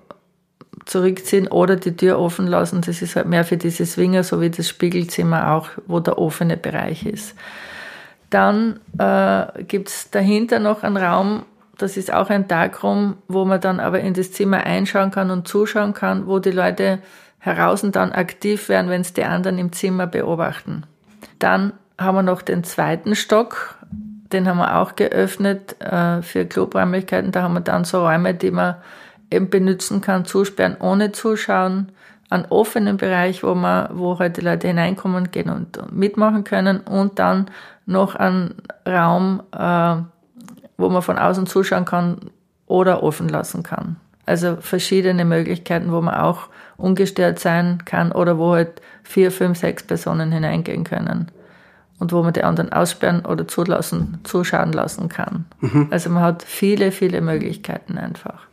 [0.85, 2.81] zurückziehen oder die Tür offen lassen.
[2.81, 6.57] Das ist halt mehr für diese Swinger, so wie das Spiegelzimmer auch, wo der offene
[6.57, 7.35] Bereich ist.
[8.31, 11.45] Dann äh, gibt's dahinter noch einen Raum,
[11.79, 15.47] das ist auch ein Darkroom, wo man dann aber in das Zimmer einschauen kann und
[15.47, 16.99] zuschauen kann, wo die Leute
[17.39, 20.85] heraus und dann aktiv werden, wenn es die anderen im Zimmer beobachten.
[21.39, 23.77] Dann haben wir noch den zweiten Stock,
[24.33, 27.33] den haben wir auch geöffnet äh, für Clubräumlichkeiten.
[27.33, 28.75] Da haben wir dann so Räume, die man
[29.31, 31.93] benutzen kann, zusperren ohne Zuschauen,
[32.31, 37.19] einen offenen Bereich, wo man, wo halt die Leute hineinkommen gehen und mitmachen können und
[37.19, 37.51] dann
[37.87, 38.55] noch einen
[38.87, 39.97] Raum, äh,
[40.77, 42.19] wo man von außen zuschauen kann
[42.67, 43.97] oder offen lassen kann.
[44.27, 49.83] Also verschiedene Möglichkeiten, wo man auch ungestört sein kann oder wo halt vier, fünf, sechs
[49.83, 51.31] Personen hineingehen können
[51.99, 55.47] und wo man die anderen aussperren oder zulassen, zuschauen lassen kann.
[55.61, 55.89] Mhm.
[55.91, 58.48] Also man hat viele, viele Möglichkeiten einfach.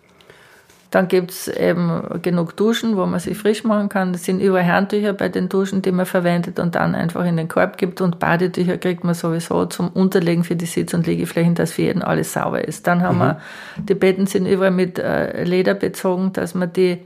[0.96, 4.14] Dann gibt's eben genug Duschen, wo man sich frisch machen kann.
[4.14, 7.50] Es sind überall Handtücher bei den Duschen, die man verwendet und dann einfach in den
[7.50, 8.00] Korb gibt.
[8.00, 12.02] Und Badetücher kriegt man sowieso zum Unterlegen für die Sitz- und Liegeflächen, dass für jeden
[12.02, 12.88] alles sauber ist.
[12.88, 13.24] Dann haben mhm.
[13.24, 13.42] wir,
[13.90, 17.00] die Betten sind überall mit äh, Leder bezogen, dass man die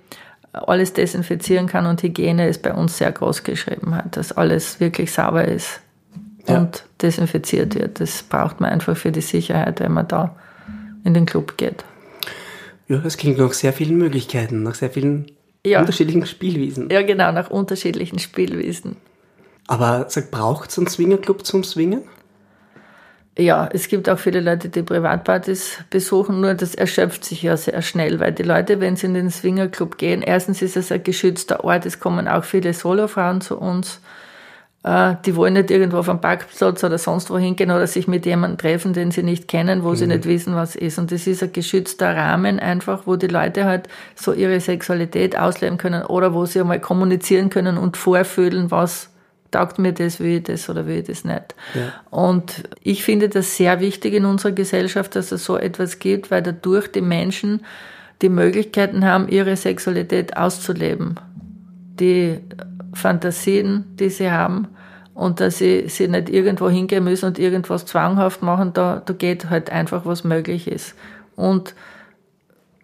[0.54, 5.12] alles desinfizieren kann und Hygiene ist bei uns sehr groß geschrieben, halt, dass alles wirklich
[5.12, 5.82] sauber ist
[6.48, 6.60] ja.
[6.60, 8.00] und desinfiziert wird.
[8.00, 10.36] Das braucht man einfach für die Sicherheit, wenn man da
[11.04, 11.84] in den Club geht.
[12.90, 15.32] Ja, das klingt nach sehr vielen Möglichkeiten, nach sehr vielen
[15.66, 15.80] ja.
[15.80, 16.90] unterschiedlichen Spielwiesen.
[16.90, 18.98] Ja, genau, nach unterschiedlichen Spielwiesen.
[19.68, 22.02] Aber sag, braucht es einen Swingerclub zum Swingen?
[23.38, 27.82] Ja, es gibt auch viele Leute, die Privatpartys besuchen, nur das erschöpft sich ja sehr
[27.84, 31.64] schnell, weil die Leute, wenn sie in den Swingerclub gehen, erstens ist es ein geschützter
[31.64, 34.02] Ort, es kommen auch viele Solofrauen zu uns
[34.82, 38.58] die wollen nicht irgendwo auf einem Parkplatz oder sonst wo hingehen oder sich mit jemandem
[38.58, 39.96] treffen, den sie nicht kennen, wo mhm.
[39.96, 40.98] sie nicht wissen, was ist.
[40.98, 45.78] Und das ist ein geschützter Rahmen einfach, wo die Leute halt so ihre Sexualität ausleben
[45.78, 49.10] können oder wo sie einmal kommunizieren können und vorfühlen, was
[49.52, 51.56] taugt mir das, will ich das oder will ich das nicht.
[51.74, 51.94] Ja.
[52.10, 56.42] Und ich finde das sehr wichtig in unserer Gesellschaft, dass es so etwas gibt, weil
[56.42, 57.66] dadurch die Menschen
[58.22, 61.16] die Möglichkeiten haben, ihre Sexualität auszuleben.
[62.00, 62.40] Die
[62.94, 64.68] Fantasien, die sie haben
[65.14, 69.50] und dass sie, sie nicht irgendwo hingehen müssen und irgendwas zwanghaft machen, da, da geht
[69.50, 70.96] halt einfach, was möglich ist.
[71.36, 71.76] Und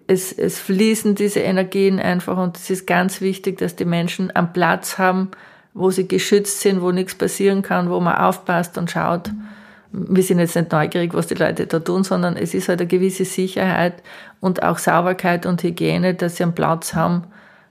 [0.07, 4.53] es, es fließen diese Energien einfach und es ist ganz wichtig, dass die Menschen einen
[4.53, 5.31] Platz haben,
[5.73, 9.31] wo sie geschützt sind, wo nichts passieren kann, wo man aufpasst und schaut.
[9.91, 12.87] Wir sind jetzt nicht neugierig, was die Leute da tun, sondern es ist halt eine
[12.87, 14.03] gewisse Sicherheit
[14.41, 17.23] und auch Sauberkeit und Hygiene, dass sie einen Platz haben,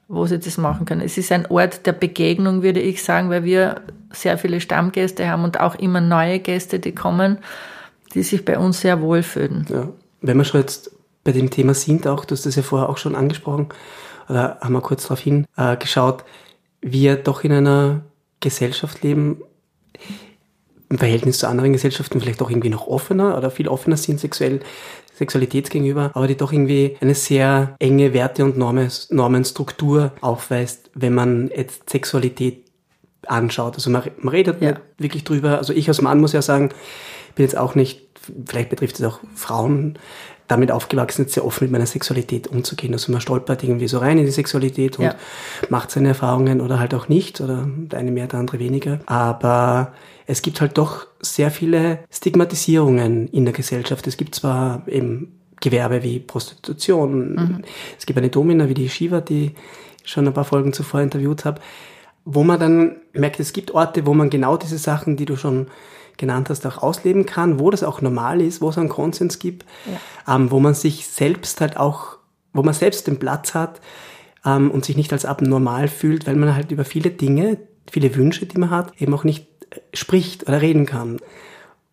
[0.09, 1.01] wo sie das machen können.
[1.01, 3.81] Es ist ein Ort der Begegnung, würde ich sagen, weil wir
[4.13, 7.39] sehr viele Stammgäste haben und auch immer neue Gäste, die kommen,
[8.13, 9.67] die sich bei uns sehr wohlfühlen.
[9.69, 9.89] Ja.
[10.21, 10.91] Wenn wir schon jetzt
[11.25, 13.69] bei dem Thema sind auch, du hast das ja vorher auch schon angesprochen,
[14.29, 16.25] oder haben wir kurz darauf hingeschaut, äh,
[16.83, 18.03] wir doch in einer
[18.41, 19.43] Gesellschaft leben,
[20.91, 24.61] im Verhältnis zu anderen Gesellschaften vielleicht auch irgendwie noch offener oder viel offener sind sexuell,
[25.15, 31.51] Sexualität gegenüber, aber die doch irgendwie eine sehr enge Werte- und Normenstruktur aufweist, wenn man
[31.55, 32.65] jetzt Sexualität
[33.27, 33.77] anschaut.
[33.77, 34.75] Also man, man redet ja.
[34.99, 35.59] wirklich drüber.
[35.59, 36.71] Also ich als Mann muss ja sagen,
[37.37, 38.03] bin jetzt auch nicht,
[38.45, 39.99] vielleicht betrifft es auch Frauen,
[40.49, 42.93] damit aufgewachsen, jetzt sehr offen mit meiner Sexualität umzugehen.
[42.93, 45.15] Also man stolpert irgendwie so rein in die Sexualität und ja.
[45.71, 49.01] macht seine Erfahrungen oder halt auch nicht, oder der eine mehr, der andere weniger.
[49.07, 49.93] Aber
[50.27, 54.07] es gibt halt doch sehr viele Stigmatisierungen in der Gesellschaft.
[54.07, 57.63] Es gibt zwar eben Gewerbe wie Prostitution, mhm.
[57.99, 59.53] es gibt eine Domina wie die Shiva, die
[60.05, 61.61] ich schon ein paar Folgen zuvor interviewt habe,
[62.25, 65.69] wo man dann merkt, es gibt Orte, wo man genau diese Sachen, die du schon
[66.17, 69.65] genannt hast, auch ausleben kann, wo das auch normal ist, wo es einen Konsens gibt,
[70.27, 70.37] ja.
[70.37, 72.19] ähm, wo man sich selbst halt auch,
[72.53, 73.81] wo man selbst den Platz hat
[74.45, 77.59] ähm, und sich nicht als abnormal fühlt, weil man halt über viele Dinge,
[77.91, 79.54] viele Wünsche, die man hat, eben auch nicht
[79.93, 81.19] spricht oder reden kann,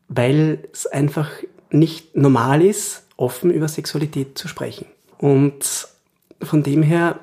[0.07, 1.29] weil es einfach
[1.69, 4.85] nicht normal ist, offen über Sexualität zu sprechen.
[5.17, 5.87] Und
[6.41, 7.19] von dem her,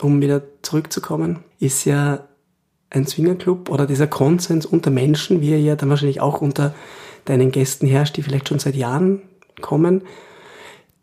[0.00, 2.24] um wieder zurückzukommen, ist ja
[2.90, 6.74] ein Swingerclub oder dieser Konsens unter Menschen, wie er ja dann wahrscheinlich auch unter
[7.24, 9.22] deinen Gästen herrscht, die vielleicht schon seit Jahren
[9.60, 10.02] kommen,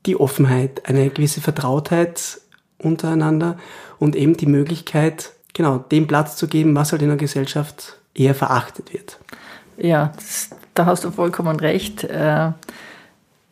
[0.06, 2.42] die Offenheit, eine gewisse Vertrautheit
[2.78, 3.58] untereinander
[4.00, 8.36] und eben die Möglichkeit, genau, dem Platz zu geben, was halt in der Gesellschaft eher
[8.36, 9.20] verachtet wird.
[9.78, 12.04] Ja, das, da hast du vollkommen recht.
[12.04, 12.52] Äh,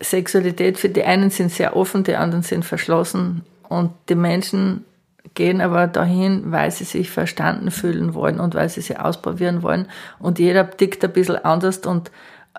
[0.01, 4.85] Sexualität für die einen sind sehr offen, die anderen sind verschlossen und die Menschen
[5.33, 9.87] gehen aber dahin, weil sie sich verstanden fühlen wollen und weil sie sie ausprobieren wollen.
[10.19, 12.11] Und jeder tickt ein bisschen anders und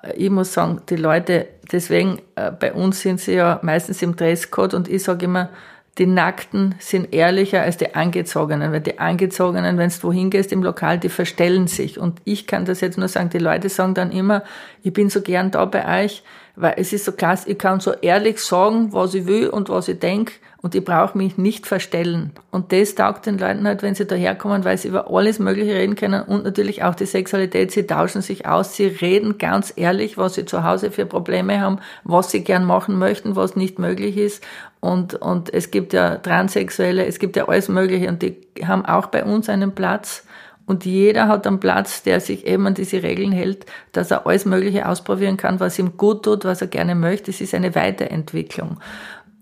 [0.02, 4.16] äh, ich muss sagen, die Leute, deswegen äh, bei uns sind sie ja meistens im
[4.16, 5.50] Dresscode und ich sage immer,
[5.98, 10.62] die Nackten sind ehrlicher als die Angezogenen, weil die Angezogenen, wenn du wohin gehst im
[10.62, 11.98] Lokal, die verstellen sich.
[11.98, 14.42] Und ich kann das jetzt nur sagen, die Leute sagen dann immer,
[14.82, 16.22] ich bin so gern da bei euch,
[16.54, 19.88] weil es ist so klasse, ich kann so ehrlich sagen, was ich will und was
[19.88, 20.34] ich denke
[20.66, 22.32] und ich brauche mich nicht verstellen.
[22.50, 25.94] Und das taugt den Leuten halt, wenn sie daherkommen, weil sie über alles Mögliche reden
[25.94, 27.70] können und natürlich auch die Sexualität.
[27.70, 31.78] Sie tauschen sich aus, sie reden ganz ehrlich, was sie zu Hause für Probleme haben,
[32.02, 34.44] was sie gern machen möchten, was nicht möglich ist.
[34.80, 39.06] Und, und es gibt ja Transsexuelle, es gibt ja alles Mögliche und die haben auch
[39.06, 40.24] bei uns einen Platz.
[40.66, 44.46] Und jeder hat einen Platz, der sich eben an diese Regeln hält, dass er alles
[44.46, 47.30] Mögliche ausprobieren kann, was ihm gut tut, was er gerne möchte.
[47.30, 48.78] Es ist eine Weiterentwicklung.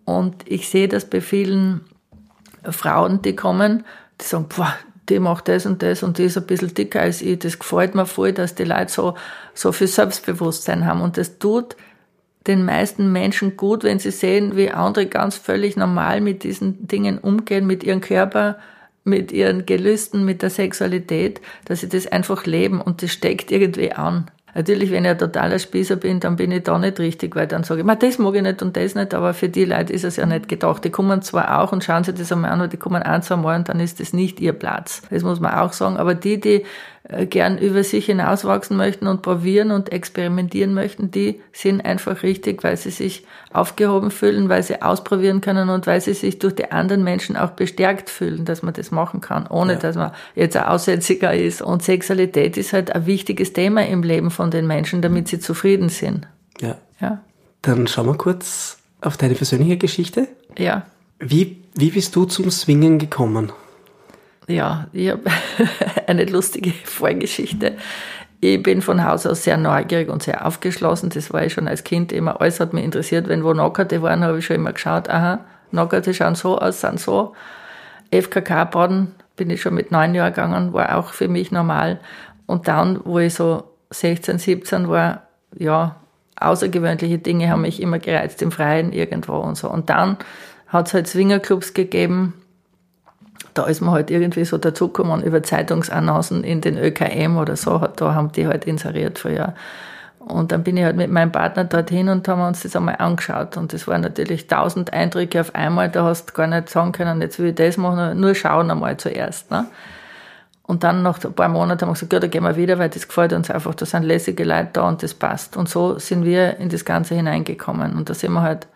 [0.05, 1.83] Und ich sehe das bei vielen
[2.71, 3.85] Frauen, die kommen,
[4.21, 4.75] die sagen, boah,
[5.09, 7.39] die macht das und das und die ist ein bisschen dicker als ich.
[7.39, 9.15] Das gefällt mir voll, dass die Leute so,
[9.53, 11.03] so viel Selbstbewusstsein haben.
[11.03, 11.77] Und das tut
[12.47, 17.19] den meisten Menschen gut, wenn sie sehen, wie andere ganz völlig normal mit diesen Dingen
[17.19, 18.59] umgehen, mit ihrem Körper,
[19.03, 23.93] mit ihren Gelüsten, mit der Sexualität, dass sie das einfach leben und das steckt irgendwie
[23.93, 24.31] an.
[24.55, 27.65] Natürlich, wenn ich ein totaler Spießer bin, dann bin ich da nicht richtig, weil dann
[27.65, 30.17] sage ich, das mag ich nicht und das nicht, aber für die Leute ist es
[30.17, 30.85] ja nicht gedacht.
[30.85, 33.37] Die kommen zwar auch und schauen sich das einmal an, aber die kommen ein, zwei
[33.37, 35.03] Mal und dann ist das nicht ihr Platz.
[35.11, 35.97] Das muss man auch sagen.
[35.97, 36.65] Aber die, die
[37.29, 42.79] gern über sich hinauswachsen möchten und probieren und experimentieren möchten, die sind einfach richtig, weil
[42.79, 47.05] sie sich aufgehoben fühlen, weil sie ausprobieren können und weil sie sich durch die anderen
[47.05, 49.79] Menschen auch bestärkt fühlen, dass man das machen kann, ohne ja.
[49.79, 51.61] dass man jetzt ein Aussätziger ist.
[51.61, 55.91] Und Sexualität ist halt ein wichtiges Thema im Leben von den Menschen, damit sie zufrieden
[55.91, 56.27] sind.
[56.59, 56.79] Ja.
[57.03, 57.21] ja.
[57.61, 60.27] Dann schauen wir kurz auf deine persönliche Geschichte.
[60.57, 60.87] Ja.
[61.19, 63.53] Wie, wie bist du zum Swingen gekommen?
[64.47, 65.23] Ja, ich habe
[66.07, 67.77] eine lustige Vorgeschichte.
[68.41, 71.09] Ich bin von Haus aus sehr neugierig und sehr aufgeschlossen.
[71.09, 72.41] Das war ich schon als Kind immer.
[72.41, 73.29] Alles hat mich interessiert.
[73.29, 77.01] Wenn wo Knockerte waren, habe ich schon immer geschaut, aha, Knockerte schauen so aus, sind
[77.01, 77.35] so.
[78.11, 82.01] FKK-Baden bin ich schon mit neun Jahren gegangen, war auch für mich normal.
[82.47, 85.23] Und dann, wo ich so 16, 17 war,
[85.59, 85.97] ja,
[86.37, 89.71] außergewöhnliche Dinge haben mich immer gereizt im Freien irgendwo und so.
[89.71, 90.19] Und dann
[90.69, 92.35] hat es halt Swingerclubs gegeben.
[93.55, 97.79] Da ist man halt irgendwie so dazugekommen über Zeitungsannoncen in den ÖKM oder so.
[97.97, 99.55] Da haben die halt inseriert früher.
[100.19, 103.57] Und dann bin ich halt mit meinem Partner dorthin und haben uns das einmal angeschaut.
[103.57, 105.91] Und das waren natürlich tausend Eindrücke auf einmal.
[105.91, 108.97] Da hast du gar nicht sagen können, jetzt will ich das machen, nur schauen einmal
[108.97, 109.51] zuerst.
[109.51, 109.67] Ne?
[110.67, 112.89] Und dann nach ein paar Monaten haben wir gesagt, ja, da gehen wir wieder, weil
[112.89, 113.75] das gefällt uns einfach.
[113.75, 115.59] Da sind lässige Leute da und das passt.
[115.59, 117.95] Und so sind wir in das Ganze hineingekommen.
[117.95, 118.67] Und da sind wir halt,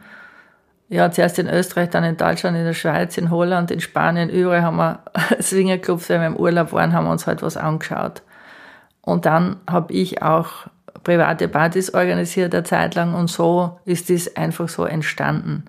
[0.89, 4.63] ja, zuerst in Österreich, dann in Deutschland, in der Schweiz, in Holland, in Spanien, überall
[4.63, 5.01] haben wir
[5.41, 8.23] Swingerclubs, wenn wir im Urlaub waren, haben wir uns halt was angeschaut.
[9.03, 10.67] Und dann habe ich auch
[11.05, 15.65] private Partys organisiert eine Zeit lang und so ist das einfach so entstanden.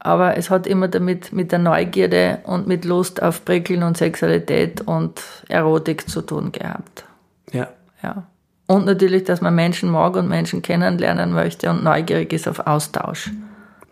[0.00, 4.80] Aber es hat immer damit mit der Neugierde und mit Lust auf Prickeln und Sexualität
[4.82, 7.04] und Erotik zu tun gehabt.
[7.52, 7.68] Ja.
[8.02, 8.24] Ja.
[8.68, 13.30] Und natürlich, dass man Menschen mag und Menschen kennenlernen möchte und neugierig ist auf Austausch.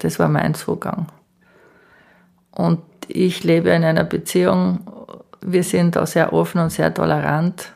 [0.07, 1.09] Das war mein Zugang.
[2.53, 4.79] Und ich lebe in einer Beziehung,
[5.40, 7.73] wir sind da sehr offen und sehr tolerant,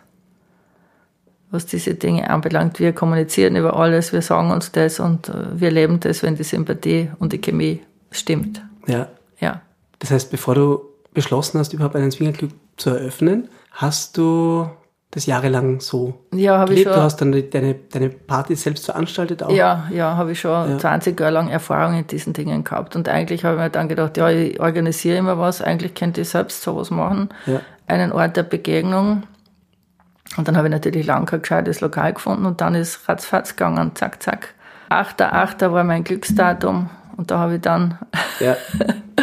[1.50, 2.78] was diese Dinge anbelangt.
[2.78, 6.44] Wir kommunizieren über alles, wir sagen uns das und äh, wir leben das, wenn die
[6.44, 8.62] Sympathie und die Chemie stimmt.
[8.86, 9.08] Ja.
[9.40, 9.62] Ja.
[9.98, 14.70] Das heißt, bevor du beschlossen hast, überhaupt einen Swingerclub zu eröffnen, hast du
[15.10, 16.92] das jahrelang so ja, habe ich schon.
[16.92, 19.50] Du hast dann deine, deine Partys selbst veranstaltet auch?
[19.50, 20.78] Ja, ja, habe ich schon ja.
[20.78, 22.94] 20 Jahre lang Erfahrung in diesen Dingen gehabt.
[22.94, 26.28] Und eigentlich habe ich mir dann gedacht, ja, ich organisiere immer was, eigentlich könnte ich
[26.28, 27.30] selbst sowas machen.
[27.46, 27.60] Ja.
[27.88, 29.24] Einen Ort der Begegnung.
[30.36, 33.90] Und dann habe ich natürlich lange kein gescheites Lokal gefunden und dann ist ratzfatz gegangen,
[33.96, 34.54] zack, zack.
[34.90, 35.72] 8.8.
[35.72, 37.98] war mein Glücksdatum und da habe ich dann
[38.38, 38.56] ja.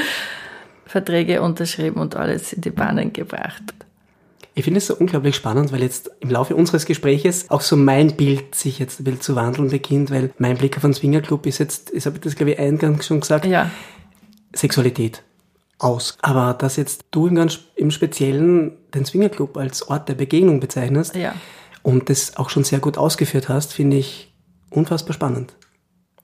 [0.85, 3.63] Verträge unterschrieben und alles in die Bahnen gebracht.
[4.57, 8.15] Ich finde es so unglaublich spannend, weil jetzt im Laufe unseres Gespräches auch so mein
[8.15, 11.59] Bild sich jetzt ein bisschen zu wandeln beginnt, weil mein Blick auf den Swingerclub ist
[11.59, 13.69] jetzt, ich habe das glaube ich eingangs schon gesagt, ja.
[14.55, 15.21] Sexualität
[15.77, 16.17] aus.
[16.23, 21.15] Aber dass jetzt du im, ganz, im Speziellen den Swingerclub als Ort der Begegnung bezeichnest
[21.15, 21.35] ja.
[21.83, 24.33] und das auch schon sehr gut ausgeführt hast, finde ich
[24.71, 25.53] unfassbar spannend.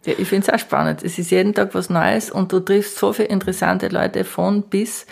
[0.05, 1.03] Ja, ich finde es auch spannend.
[1.03, 5.05] Es ist jeden Tag was Neues und du triffst so viele interessante Leute von bis.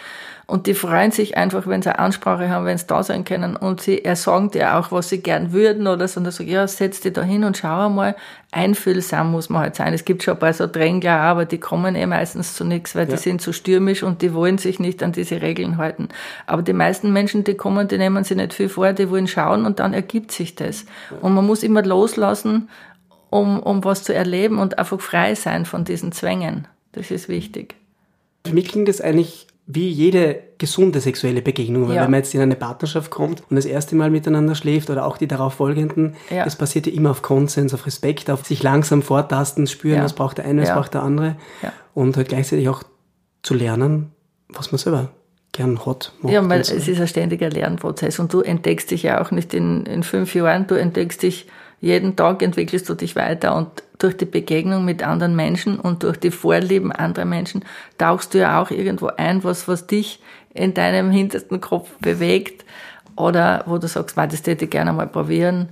[0.52, 3.56] Und die freuen sich einfach, wenn sie eine Ansprache haben, wenn sie da sein können.
[3.56, 6.20] Und sie ersagen dir auch, was sie gern würden oder so.
[6.20, 8.18] Und dann sag ich, ja, setz dich da hin und schau einmal.
[8.52, 9.94] Einfühlsam muss man halt sein.
[9.94, 13.08] Es gibt schon ein paar so Drängler, aber die kommen eh meistens zu nichts, weil
[13.08, 13.16] ja.
[13.16, 16.10] die sind zu stürmisch und die wollen sich nicht an diese Regeln halten.
[16.48, 19.66] Aber die meisten Menschen, die kommen, die nehmen sich nicht viel vor, die wollen schauen
[19.66, 20.86] und dann ergibt sich das.
[21.22, 22.68] Und man muss immer loslassen
[23.30, 26.68] um, um was zu erleben und einfach frei sein von diesen Zwängen.
[26.92, 27.76] Das ist wichtig.
[28.46, 32.04] Für mich klingt das eigentlich wie jede gesunde sexuelle Begegnung, weil ja.
[32.04, 35.18] wenn man jetzt in eine Partnerschaft kommt und das erste Mal miteinander schläft oder auch
[35.18, 36.44] die darauf folgenden, ja.
[36.44, 40.04] das passiert ja immer auf Konsens, auf Respekt, auf sich langsam vortasten, spüren, ja.
[40.04, 41.36] was braucht der eine, was braucht der andere
[41.94, 42.84] und halt gleichzeitig auch
[43.44, 44.12] zu lernen,
[44.50, 45.10] was man selber
[45.52, 46.14] gern hat.
[46.24, 46.76] Ja, weil so.
[46.76, 50.34] es ist ein ständiger Lernprozess und du entdeckst dich ja auch nicht in, in fünf
[50.34, 51.48] Jahren, du entdeckst dich
[51.82, 56.18] jeden Tag entwickelst du dich weiter und durch die Begegnung mit anderen Menschen und durch
[56.18, 57.66] die Vorlieben anderer Menschen
[57.98, 60.22] tauchst du ja auch irgendwo ein, was, was dich
[60.54, 62.66] in deinem hintersten Kopf bewegt
[63.16, 65.70] oder wo du sagst, das hätte ich gerne mal probieren.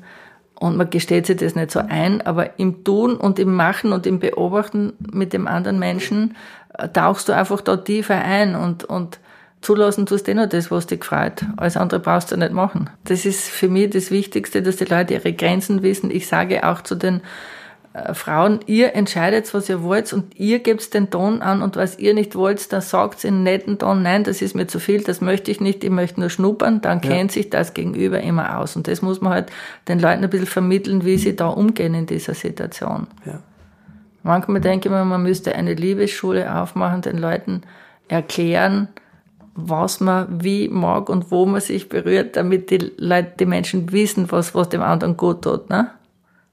[0.56, 4.06] Und man gesteht sich das nicht so ein, aber im Tun und im Machen und
[4.06, 6.36] im Beobachten mit dem anderen Menschen
[6.78, 9.20] äh, tauchst du einfach da tiefer ein und, und
[9.62, 11.44] zulassen tust du eh nur das, was dich freut.
[11.58, 12.90] Alles andere brauchst du nicht machen.
[13.04, 16.12] Das ist für mich das Wichtigste, dass die Leute ihre Grenzen wissen.
[16.12, 17.22] Ich sage auch zu den
[17.94, 21.98] äh, Frauen, ihr entscheidet, was ihr wollt und ihr gebt den Ton an und was
[22.00, 25.22] ihr nicht wollt, dann sagt in netten Ton, nein, das ist mir zu viel, das
[25.22, 27.10] möchte ich nicht, ich möchte nur schnuppern, dann ja.
[27.10, 28.76] kennt sich das Gegenüber immer aus.
[28.76, 29.52] Und das muss man halt
[29.88, 33.08] den Leuten ein bisschen vermitteln, wie sie da umgehen in dieser Situation.
[33.26, 33.40] Ja.
[34.24, 37.62] Manchmal denke ich mir, man müsste eine Liebesschule aufmachen, den Leuten
[38.08, 38.90] erklären,
[39.68, 44.32] was man wie mag und wo man sich berührt, damit die Leute, die Menschen wissen,
[44.32, 45.70] was, was dem anderen gut tut.
[45.70, 45.90] Ne?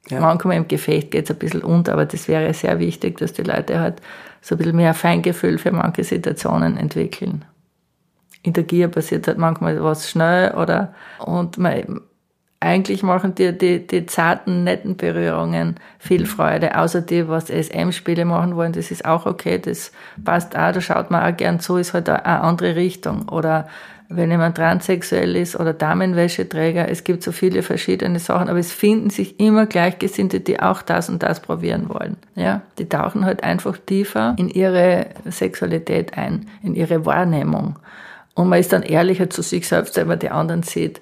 [0.08, 0.20] Ja.
[0.20, 3.42] Manchmal im Gefecht geht es ein bisschen unter, aber das wäre sehr wichtig, dass die
[3.42, 4.00] Leute halt
[4.40, 7.44] so ein bisschen mehr Feingefühl für manche Situationen entwickeln.
[8.42, 12.00] In der Gier passiert halt manchmal was schnell oder und man,
[12.60, 18.56] eigentlich machen dir die, die zarten, netten Berührungen viel Freude, außer die, was SM-Spiele machen
[18.56, 19.92] wollen, das ist auch okay, das
[20.24, 23.28] passt auch, da schaut man auch gern zu, ist halt eine andere Richtung.
[23.28, 23.68] Oder
[24.08, 29.10] wenn jemand transsexuell ist oder Damenwäscheträger, es gibt so viele verschiedene Sachen, aber es finden
[29.10, 32.16] sich immer Gleichgesinnte, die auch das und das probieren wollen.
[32.36, 37.78] Ja, die tauchen halt einfach tiefer in ihre Sexualität ein, in ihre Wahrnehmung.
[38.36, 41.00] Und man ist dann ehrlicher zu sich selbst, wenn man die anderen sieht.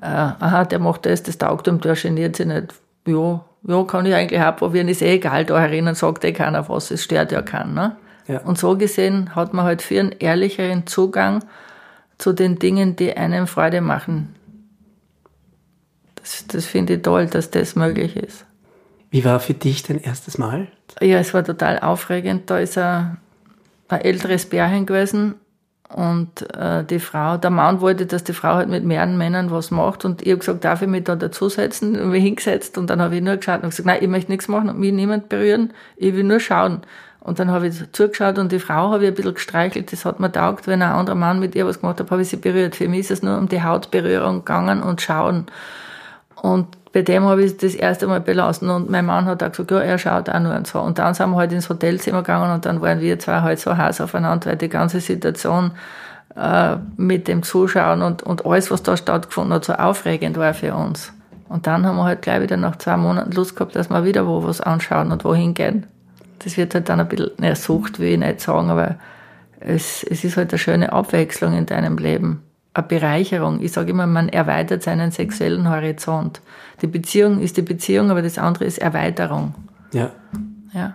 [0.00, 2.74] Äh, aha, der macht das, das taugt ihm, der geniert sich nicht.
[3.08, 6.68] Ja, ja, kann ich eigentlich auch probieren, ist eh egal, da herinnen sagt eh keiner
[6.68, 7.74] was, es stört ja keinen.
[7.74, 7.96] Ne?
[8.28, 8.38] Ja.
[8.42, 11.44] Und so gesehen hat man halt für einen ehrlicheren Zugang
[12.18, 14.36] zu den Dingen, die einem Freude machen.
[16.14, 18.44] Das, das finde ich toll, dass das möglich ist.
[19.10, 20.68] Wie war für dich dein erstes Mal?
[21.00, 22.48] Ja, es war total aufregend.
[22.48, 23.16] Da ist ein,
[23.88, 25.34] ein älteres Bärchen gewesen
[25.88, 29.70] und äh, die Frau, der Mann wollte, dass die Frau halt mit mehreren Männern was
[29.70, 32.00] macht und ich habe gesagt, darf ich mich da dazusetzen?
[32.00, 34.48] Und mich hingesetzt und dann habe ich nur geschaut und gesagt, nein, ich möchte nichts
[34.48, 36.82] machen und mich niemand berühren, ich will nur schauen.
[37.20, 39.90] Und dann habe ich zugeschaut und die Frau habe ich ein bisschen gestreichelt.
[39.90, 42.28] Das hat mir taugt, wenn ein anderer Mann mit ihr was gemacht hat, habe ich
[42.28, 42.76] sie berührt.
[42.76, 45.46] Für mich ist es nur um die Hautberührung gegangen und schauen.
[46.40, 49.70] Und bei dem habe ich das erste Mal belassen und mein Mann hat auch gesagt,
[49.70, 50.80] ja, er schaut auch nur und so.
[50.80, 53.76] Und dann sind wir halt ins Hotelzimmer gegangen und dann waren wir zwei halt so
[53.76, 55.72] heiß aufeinander, weil die ganze Situation
[56.34, 60.74] äh, mit dem Zuschauen und, und alles, was da stattgefunden hat, so aufregend war für
[60.74, 61.12] uns.
[61.50, 64.26] Und dann haben wir halt gleich wieder nach zwei Monaten Lust gehabt, dass wir wieder
[64.26, 65.86] wo was anschauen und wohin gehen
[66.46, 68.96] das wird halt dann ein bisschen, ne, Sucht will ich nicht sagen, aber
[69.60, 72.42] es, es ist halt eine schöne Abwechslung in deinem Leben.
[72.76, 73.62] Eine Bereicherung.
[73.62, 76.42] Ich sage immer, man erweitert seinen sexuellen Horizont.
[76.82, 79.54] Die Beziehung ist die Beziehung, aber das andere ist Erweiterung.
[79.92, 80.12] Ja.
[80.74, 80.94] Ja.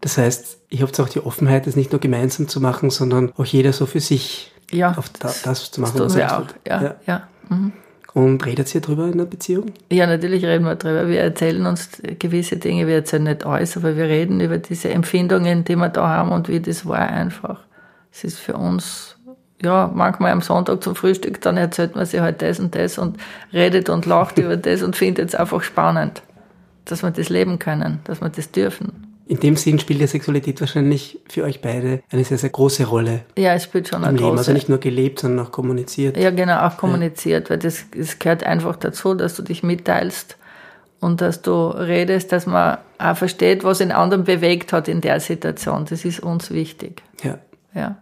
[0.00, 3.44] Das heißt, ich habe auch die Offenheit, das nicht nur gemeinsam zu machen, sondern auch
[3.44, 6.46] jeder so für sich ja, auf das, das zu machen, das was er auch.
[6.64, 6.94] Ja, ja.
[7.06, 7.22] ja.
[7.48, 7.72] Mhm.
[8.14, 9.72] Und redet ihr drüber in der Beziehung?
[9.90, 11.08] Ja, natürlich reden wir drüber.
[11.08, 11.90] Wir erzählen uns
[12.20, 16.08] gewisse Dinge, wir erzählen nicht alles, aber wir reden über diese Empfindungen, die wir da
[16.08, 17.60] haben und wie das war einfach.
[18.12, 19.16] Es ist für uns,
[19.62, 23.18] ja, manchmal am Sonntag zum Frühstück, dann erzählt man sich halt das und das und
[23.52, 26.22] redet und lacht über das und findet es einfach spannend,
[26.86, 29.06] dass wir das leben können, dass wir das dürfen.
[29.26, 33.20] In dem Sinn spielt ja Sexualität wahrscheinlich für euch beide eine sehr, sehr große Rolle.
[33.38, 34.30] Ja, es spielt schon eine Leben.
[34.30, 34.38] große.
[34.38, 36.16] Also nicht nur gelebt, sondern auch kommuniziert.
[36.16, 37.50] Ja, genau, auch kommuniziert, ja.
[37.50, 40.36] weil das, das gehört einfach dazu, dass du dich mitteilst
[40.98, 45.20] und dass du redest, dass man auch versteht, was den anderen bewegt hat in der
[45.20, 45.86] Situation.
[45.88, 47.02] Das ist uns wichtig.
[47.22, 47.38] Ja.
[47.72, 47.98] Ja.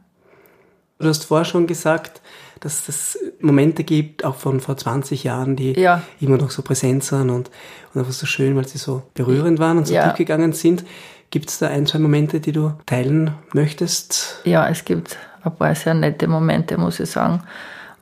[0.99, 2.21] Du hast vorher schon gesagt,
[2.61, 6.03] dass es Momente gibt, auch von vor 20 Jahren, die ja.
[6.21, 7.51] immer noch so präsent sind und,
[7.95, 10.09] und einfach so schön, weil sie so berührend waren und so ja.
[10.09, 10.85] tief gegangen sind.
[11.31, 14.41] Gibt es da ein, zwei Momente, die du teilen möchtest?
[14.45, 17.43] Ja, es gibt ein paar sehr nette Momente, muss ich sagen.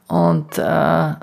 [0.07, 1.15] Und äh,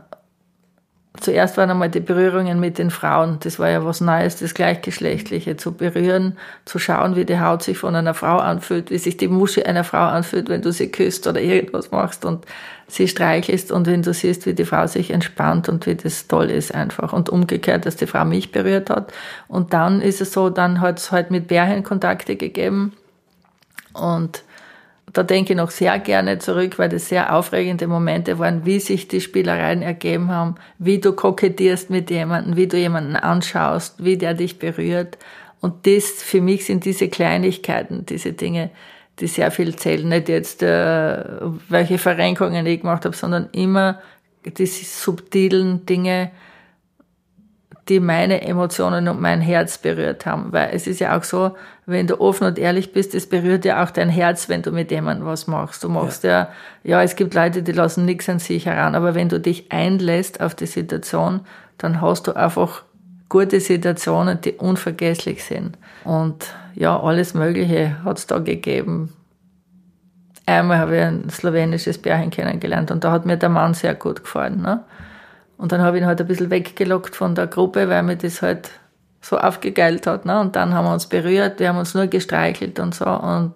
[1.24, 3.38] zuerst waren einmal die Berührungen mit den Frauen.
[3.42, 7.78] Das war ja was Neues, das Gleichgeschlechtliche zu berühren, zu schauen, wie die Haut sich
[7.78, 11.26] von einer Frau anfühlt, wie sich die Musche einer Frau anfühlt, wenn du sie küsst
[11.26, 12.46] oder irgendwas machst und
[12.88, 16.50] sie streichelst und wenn du siehst, wie die Frau sich entspannt und wie das toll
[16.52, 17.14] ist einfach.
[17.14, 19.12] Und umgekehrt, dass die Frau mich berührt hat.
[19.48, 22.94] Und dann ist es so, dann hat es halt mit Bärchen Kontakte gegeben
[23.94, 24.44] und
[25.14, 29.08] da denke ich noch sehr gerne zurück, weil das sehr aufregende Momente waren, wie sich
[29.08, 34.34] die Spielereien ergeben haben, wie du kokettierst mit jemandem, wie du jemanden anschaust, wie der
[34.34, 35.20] dich berührt.
[35.62, 38.72] Und das für mich sind diese Kleinigkeiten, diese Dinge,
[39.20, 40.10] die sehr viel zählen.
[40.10, 41.24] Nicht jetzt, äh,
[41.70, 44.02] welche Verrenkungen ich gemacht habe, sondern immer
[44.44, 46.32] diese subtilen Dinge,
[47.90, 50.54] die meine Emotionen und mein Herz berührt haben.
[50.54, 51.52] Weil es ist ja auch so,
[51.86, 54.90] wenn du offen und ehrlich bist, es berührt ja auch dein Herz, wenn du mit
[54.92, 55.84] jemandem was machst.
[55.84, 56.50] Du machst ja, ja,
[56.84, 60.40] ja es gibt Leute, die lassen nichts an sich heran, aber wenn du dich einlässt
[60.40, 61.42] auf die Situation,
[61.78, 62.84] dann hast du einfach
[63.28, 65.78] gute Situationen, die unvergesslich sind.
[66.06, 69.14] Und ja, alles Mögliche hat es da gegeben.
[70.46, 74.24] Einmal habe ich ein slowenisches Bärchen kennengelernt und da hat mir der Mann sehr gut
[74.24, 74.62] gefallen.
[74.62, 74.84] Ne?
[75.64, 78.42] Und dann habe ich ihn halt ein bisschen weggelockt von der Gruppe, weil mir das
[78.42, 78.70] halt
[79.22, 80.26] so aufgegeilt hat.
[80.26, 80.42] Ne?
[80.42, 83.54] Und dann haben wir uns berührt, wir haben uns nur gestreichelt und so und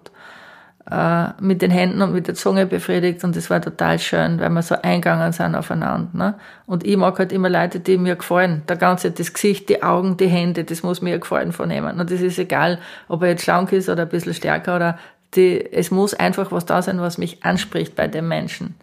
[0.90, 4.48] äh, mit den Händen und mit der Zunge befriedigt und das war total schön, weil
[4.48, 6.08] wir so eingegangen sind aufeinander.
[6.14, 6.34] Ne?
[6.64, 8.62] Und ich mag halt immer Leute, die mir gefallen.
[8.66, 12.00] Der ganze, das Gesicht, die Augen, die Hände, das muss mir gefallen von jemandem.
[12.00, 12.78] Und das ist egal,
[13.08, 14.98] ob er jetzt schlank ist oder ein bisschen stärker oder
[15.34, 18.76] die, es muss einfach was da sein, was mich anspricht bei dem Menschen.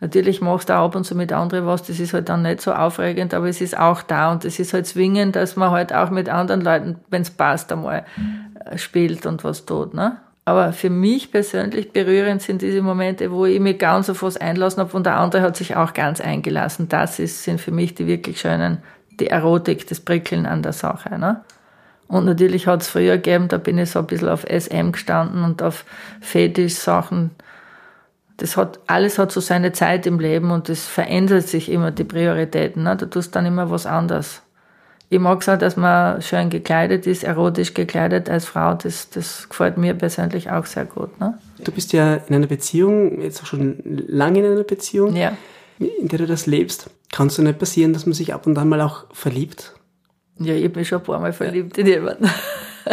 [0.00, 2.62] Natürlich machst du auch ab und zu mit anderen was, das ist halt dann nicht
[2.62, 5.92] so aufregend, aber es ist auch da und es ist halt zwingend, dass man halt
[5.92, 8.06] auch mit anderen Leuten, wenn es passt, einmal
[8.64, 9.92] äh, spielt und was tut.
[9.92, 10.16] Ne?
[10.46, 14.80] Aber für mich persönlich berührend sind diese Momente, wo ich mich ganz auf was einlassen
[14.80, 16.88] habe und der andere hat sich auch ganz eingelassen.
[16.88, 18.78] Das ist, sind für mich die wirklich schönen,
[19.20, 21.18] die Erotik, das Prickeln an der Sache.
[21.18, 21.42] Ne?
[22.08, 25.44] Und natürlich hat es früher gegeben, da bin ich so ein bisschen auf SM gestanden
[25.44, 25.84] und auf
[26.22, 27.32] Fetisch-Sachen
[28.40, 32.04] das hat, alles hat so seine Zeit im Leben und es verändert sich immer, die
[32.04, 32.84] Prioritäten.
[32.84, 32.96] Ne?
[32.96, 34.40] Du tust dann immer was anderes.
[35.10, 38.74] Ich mag es auch, dass man schön gekleidet ist, erotisch gekleidet als Frau.
[38.74, 41.20] Das, das gefällt mir persönlich auch sehr gut.
[41.20, 41.36] Ne?
[41.62, 45.36] Du bist ja in einer Beziehung, jetzt auch schon lange in einer Beziehung, ja.
[45.78, 46.88] in der du das lebst.
[47.12, 49.74] Kann es nicht passieren, dass man sich ab und an mal auch verliebt?
[50.38, 52.30] Ja, ich mich schon ein paar Mal verliebt in jemanden.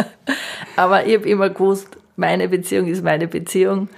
[0.76, 3.88] Aber ich habe immer gewusst, meine Beziehung ist meine Beziehung.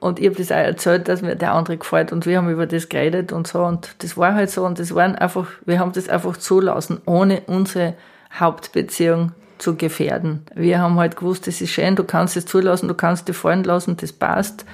[0.00, 2.66] Und ich habe das auch erzählt, dass mir der andere gefällt und wir haben über
[2.66, 3.62] das geredet und so.
[3.62, 7.42] Und das war halt so und das waren einfach, wir haben das einfach zulassen, ohne
[7.46, 7.94] unsere
[8.32, 10.42] Hauptbeziehung zu gefährden.
[10.54, 13.62] Wir haben halt gewusst, das ist schön, du kannst es zulassen, du kannst dich fallen
[13.62, 14.64] lassen, das passt,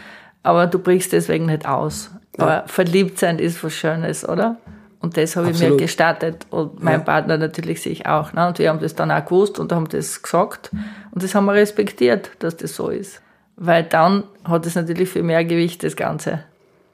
[0.44, 2.12] aber du brichst deswegen nicht aus.
[2.38, 2.44] Ja.
[2.44, 4.58] Aber verliebt sein ist was Schönes, oder?
[5.00, 7.04] Und das habe ich mir gestattet und mein ja.
[7.04, 8.32] Partner natürlich sich auch.
[8.32, 8.46] Ne?
[8.46, 10.70] Und wir haben das dann auch gewusst und haben das gesagt
[11.10, 13.20] und das haben wir respektiert, dass das so ist.
[13.56, 16.40] Weil dann hat es natürlich viel mehr Gewicht, das Ganze.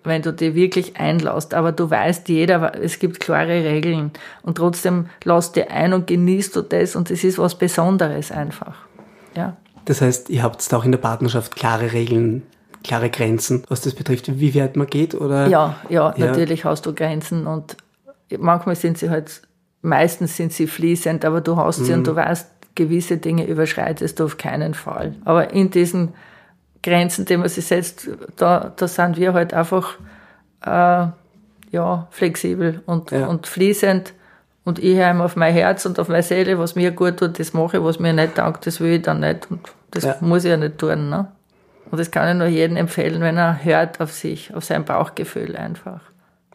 [0.05, 1.55] Wenn du dich wirklich einlässt.
[1.55, 4.13] Aber du weißt, jeder, es gibt klare Regeln.
[4.43, 6.97] Und trotzdem lass dir ein und genießt du das.
[6.97, 8.77] Und es ist was Besonderes einfach.
[9.37, 9.57] Ja.
[9.85, 12.43] Das heißt, ihr habt auch in der Partnerschaft klare Regeln,
[12.85, 15.49] klare Grenzen, was das betrifft, wie weit man geht, oder?
[15.49, 16.27] Ja, ja, ja.
[16.27, 17.77] natürlich hast du Grenzen und
[18.39, 19.43] manchmal sind sie halt,
[19.83, 21.99] meistens sind sie fließend, aber du hast sie mhm.
[21.99, 25.15] und du weißt, gewisse Dinge überschreitest du auf keinen Fall.
[25.25, 26.11] Aber in diesen
[26.83, 29.95] Grenzen, die man sich setzt, da, da sind wir halt einfach
[30.65, 31.07] äh,
[31.71, 33.27] ja, flexibel und, ja.
[33.27, 34.13] und fließend.
[34.65, 37.53] Und ich höre auf mein Herz und auf meine Seele, was mir gut tut, das
[37.53, 39.51] mache ich, was mir nicht taugt, das will ich dann nicht.
[39.51, 39.61] Und
[39.91, 40.17] das ja.
[40.21, 41.09] muss ich ja nicht tun.
[41.09, 41.27] Ne?
[41.91, 45.57] Und das kann ich nur jedem empfehlen, wenn er hört auf sich, auf sein Bauchgefühl
[45.57, 46.01] einfach.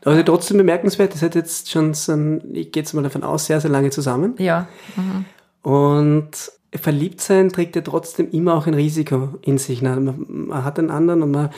[0.05, 3.47] Aber trotzdem bemerkenswert, das hat jetzt schon so ein, ich gehe jetzt mal davon aus,
[3.47, 4.36] sehr, sehr lange zusammen.
[4.38, 4.67] Ja.
[4.95, 5.25] Mhm.
[5.69, 6.30] Und
[6.78, 9.82] verliebt sein trägt ja trotzdem immer auch ein Risiko in sich.
[9.82, 9.95] Ne?
[9.95, 11.49] Man, hat einen anderen und man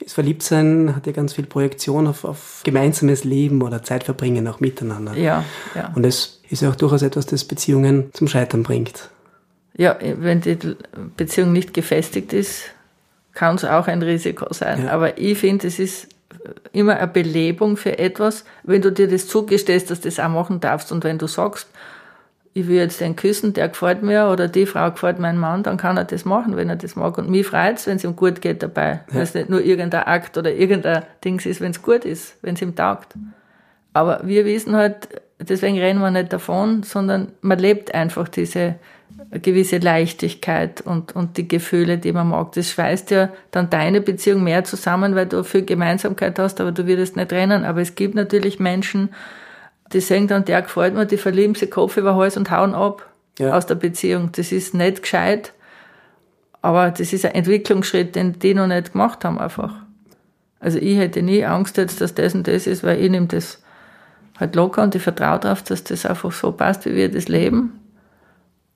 [0.00, 4.60] ist verliebt sein, hat ja ganz viel Projektion auf, auf gemeinsames Leben oder Zeitverbringen auch
[4.60, 5.14] miteinander.
[5.16, 5.44] Ja,
[5.74, 5.92] ja.
[5.94, 9.10] Und es ist ja auch durchaus etwas, das Beziehungen zum Scheitern bringt.
[9.76, 10.58] Ja, wenn die
[11.16, 12.64] Beziehung nicht gefestigt ist,
[13.32, 14.84] kann es auch ein Risiko sein.
[14.84, 14.90] Ja.
[14.90, 16.08] Aber ich finde, es ist
[16.72, 20.60] immer eine Belebung für etwas, wenn du dir das zugestehst, dass du das auch machen
[20.60, 21.68] darfst und wenn du sagst,
[22.54, 25.78] ich will jetzt den küssen, der gefällt mir oder die Frau gefällt meinem Mann, dann
[25.78, 27.16] kann er das machen, wenn er das mag.
[27.16, 28.90] Und mich freut es, wenn es ihm gut geht dabei.
[28.90, 29.00] Ja.
[29.08, 32.54] Wenn es nicht nur irgendein Akt oder irgendein Dings ist, wenn es gut ist, wenn
[32.54, 33.14] es ihm taugt.
[33.94, 38.76] Aber wir wissen halt, deswegen reden wir nicht davon, sondern man lebt einfach diese
[39.30, 42.52] gewisse Leichtigkeit und, und die Gefühle, die man mag.
[42.52, 46.86] Das schweißt ja dann deine Beziehung mehr zusammen, weil du viel Gemeinsamkeit hast, aber du
[46.86, 47.64] würdest nicht trennen.
[47.64, 49.10] Aber es gibt natürlich Menschen,
[49.92, 53.06] die sagen dann, der gefällt mir, die verlieben sich Kopf über Hals und hauen ab
[53.38, 53.56] ja.
[53.56, 54.30] aus der Beziehung.
[54.32, 55.52] Das ist nicht gescheit,
[56.62, 59.74] aber das ist ein Entwicklungsschritt, den die noch nicht gemacht haben einfach.
[60.60, 63.62] Also ich hätte nie Angst jetzt, dass das und das ist, weil ich nehme das
[64.38, 67.80] halt locker und ich vertraue darauf, dass das einfach so passt, wie wir das leben.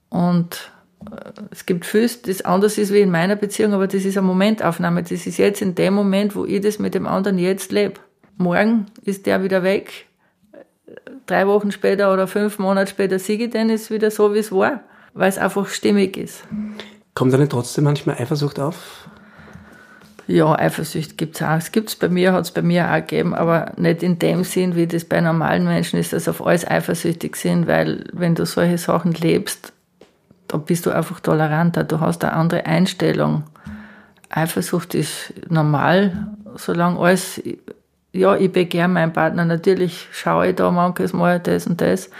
[0.08, 0.72] Und
[1.10, 4.26] äh, es gibt vieles, das anders ist wie in meiner Beziehung, aber das ist eine
[4.26, 5.02] Momentaufnahme.
[5.02, 8.00] Das ist jetzt in dem Moment, wo ich das mit dem anderen jetzt lebe.
[8.36, 10.05] Morgen ist der wieder weg
[11.26, 14.52] drei Wochen später oder fünf Monate später siege ich den, ist wieder so, wie es
[14.52, 14.80] war,
[15.14, 16.44] weil es einfach stimmig ist.
[17.14, 19.08] Kommt da nicht trotzdem manchmal Eifersucht auf?
[20.28, 21.56] Ja, Eifersucht gibt es auch.
[21.56, 24.42] Es gibt es bei mir, hat es bei mir auch gegeben, aber nicht in dem
[24.42, 28.44] Sinn, wie das bei normalen Menschen ist, dass auf alles eifersüchtig sind, weil wenn du
[28.44, 29.72] solche Sachen lebst,
[30.48, 33.44] da bist du einfach toleranter, du hast eine andere Einstellung.
[34.28, 37.40] Eifersucht ist normal, solange alles
[38.16, 39.44] ja, ich begehre meinen Partner.
[39.44, 42.10] Natürlich schaue ich da manches Mal das und das.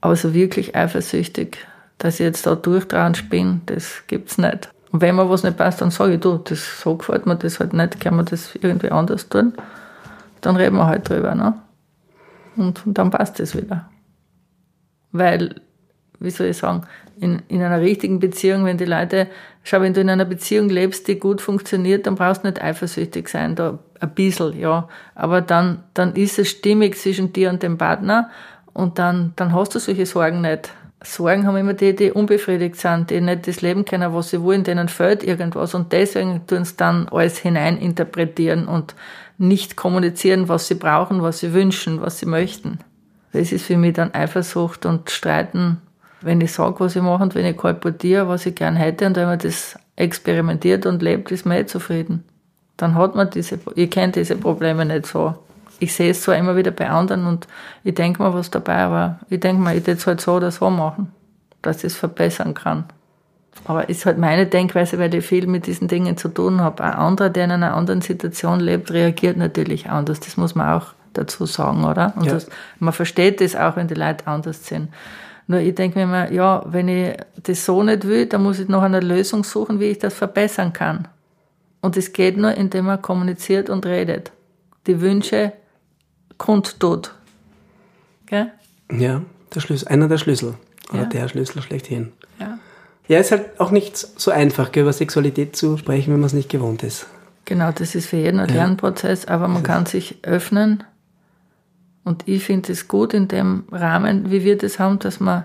[0.00, 1.58] Aber so wirklich eifersüchtig,
[1.98, 4.70] dass ich jetzt da durchtrauend bin, das gibt's nicht.
[4.90, 7.60] Und wenn mir was nicht passt, dann sage ich, du, das, so gefällt mir das
[7.60, 9.52] halt nicht, kann man das irgendwie anders tun?
[10.40, 11.54] Dann reden wir halt drüber, ne?
[12.56, 13.88] Und, und dann passt es wieder.
[15.12, 15.60] Weil,
[16.20, 16.82] wie soll ich sagen,
[17.20, 19.28] in, in einer richtigen Beziehung, wenn die Leute,
[19.62, 23.28] schau, wenn du in einer Beziehung lebst, die gut funktioniert, dann brauchst du nicht eifersüchtig
[23.28, 24.88] sein, da ein bisschen, ja.
[25.14, 28.30] Aber dann, dann ist es stimmig zwischen dir und dem Partner
[28.72, 30.72] und dann, dann hast du solche Sorgen nicht.
[31.02, 34.64] Sorgen haben immer die, die unbefriedigt sind, die nicht das Leben können, was sie wollen,
[34.64, 38.94] denen fehlt irgendwas und deswegen tun sie dann alles hineininterpretieren und
[39.38, 42.80] nicht kommunizieren, was sie brauchen, was sie wünschen, was sie möchten.
[43.32, 45.80] Das ist für mich dann Eifersucht und Streiten
[46.20, 49.16] wenn ich sage, was ich mache und wenn ich kolportiere, was ich gern hätte und
[49.16, 52.24] wenn man das experimentiert und lebt, ist man eh zufrieden.
[52.76, 55.34] Dann hat man diese, ich kenne diese Probleme nicht so.
[55.80, 57.46] Ich sehe es zwar immer wieder bei anderen und
[57.84, 60.50] ich denke mir was dabei, aber ich denke mir, ich würde es halt so oder
[60.50, 61.12] so machen,
[61.62, 62.84] dass ich es verbessern kann.
[63.64, 66.82] Aber ist halt meine Denkweise, weil ich viel mit diesen Dingen zu tun habe.
[66.84, 70.20] Ein anderer, der in einer anderen Situation lebt, reagiert natürlich anders.
[70.20, 72.12] Das muss man auch dazu sagen, oder?
[72.16, 72.34] Und ja.
[72.34, 72.48] das,
[72.78, 74.88] man versteht das auch, wenn die Leute anders sind.
[75.48, 78.68] Nur ich denke mir immer, ja, wenn ich das so nicht will, dann muss ich
[78.68, 81.08] noch eine Lösung suchen, wie ich das verbessern kann.
[81.80, 84.30] Und es geht nur, indem man kommuniziert und redet.
[84.86, 85.52] Die Wünsche
[86.36, 87.14] kundtut.
[88.26, 88.52] Gell?
[88.92, 89.22] Ja,
[89.54, 90.54] der Schlüssel, einer der Schlüssel.
[90.90, 91.08] Oder ja.
[91.08, 92.12] der Schlüssel schlechthin.
[92.38, 92.58] Ja.
[93.08, 96.50] Ja, ist halt auch nicht so einfach, über Sexualität zu sprechen, wenn man es nicht
[96.50, 97.06] gewohnt ist.
[97.46, 98.56] Genau, das ist für jeden ein ja.
[98.56, 100.84] Lernprozess, aber man kann sich öffnen.
[102.08, 105.44] Und ich finde es gut in dem Rahmen, wie wir das haben, dass man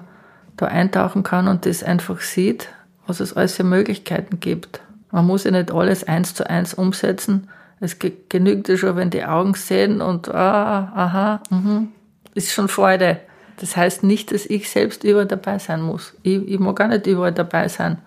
[0.55, 2.69] da eintauchen kann und das einfach sieht,
[3.05, 4.79] was es alles für Möglichkeiten gibt.
[5.11, 7.49] Man muss ja nicht alles eins zu eins umsetzen.
[7.81, 11.87] Es genügt ja schon, wenn die Augen sehen und ah, aha, mh,
[12.33, 13.19] ist schon Freude.
[13.59, 16.13] Das heißt nicht, dass ich selbst überall dabei sein muss.
[16.23, 17.97] Ich, ich mag gar nicht überall dabei sein.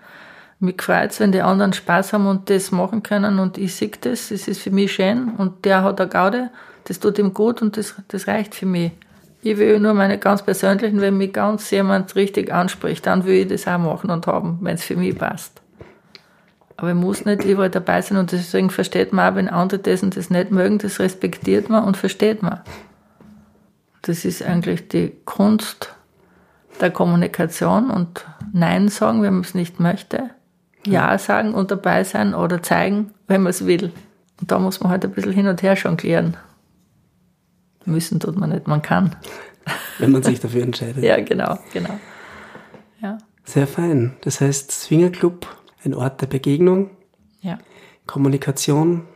[0.59, 3.91] Mich freut es, wenn die anderen Spaß haben und das machen können und ich sehe
[4.01, 6.49] das, das ist für mich schön und der hat eine Gaude,
[6.87, 8.93] das tut ihm gut und das, das reicht für mich.
[9.41, 13.47] Ich will nur meine ganz persönlichen, wenn mich ganz jemand richtig anspricht, dann will ich
[13.47, 15.61] das auch machen und haben, wenn es für mich passt.
[16.77, 20.01] Aber ich muss nicht überall dabei sein und deswegen versteht man auch, wenn andere das
[20.01, 22.61] und das nicht mögen, das respektiert man und versteht man.
[24.03, 25.93] Das ist eigentlich die Kunst
[26.79, 30.29] der Kommunikation und Nein sagen, wenn man es nicht möchte.
[30.85, 33.91] Ja sagen und dabei sein oder zeigen, wenn man es will.
[34.39, 36.37] Und da muss man halt ein bisschen hin und her jonglieren.
[37.87, 39.15] Müssen tut man nicht, man kann.
[39.97, 40.97] Wenn man sich dafür entscheidet.
[41.03, 41.97] ja, genau, genau.
[43.01, 43.17] Ja.
[43.45, 44.17] Sehr fein.
[44.21, 45.47] Das heißt, Swingerclub,
[45.85, 46.89] ein Ort der Begegnung,
[47.41, 47.57] ja.
[48.05, 49.07] Kommunikation,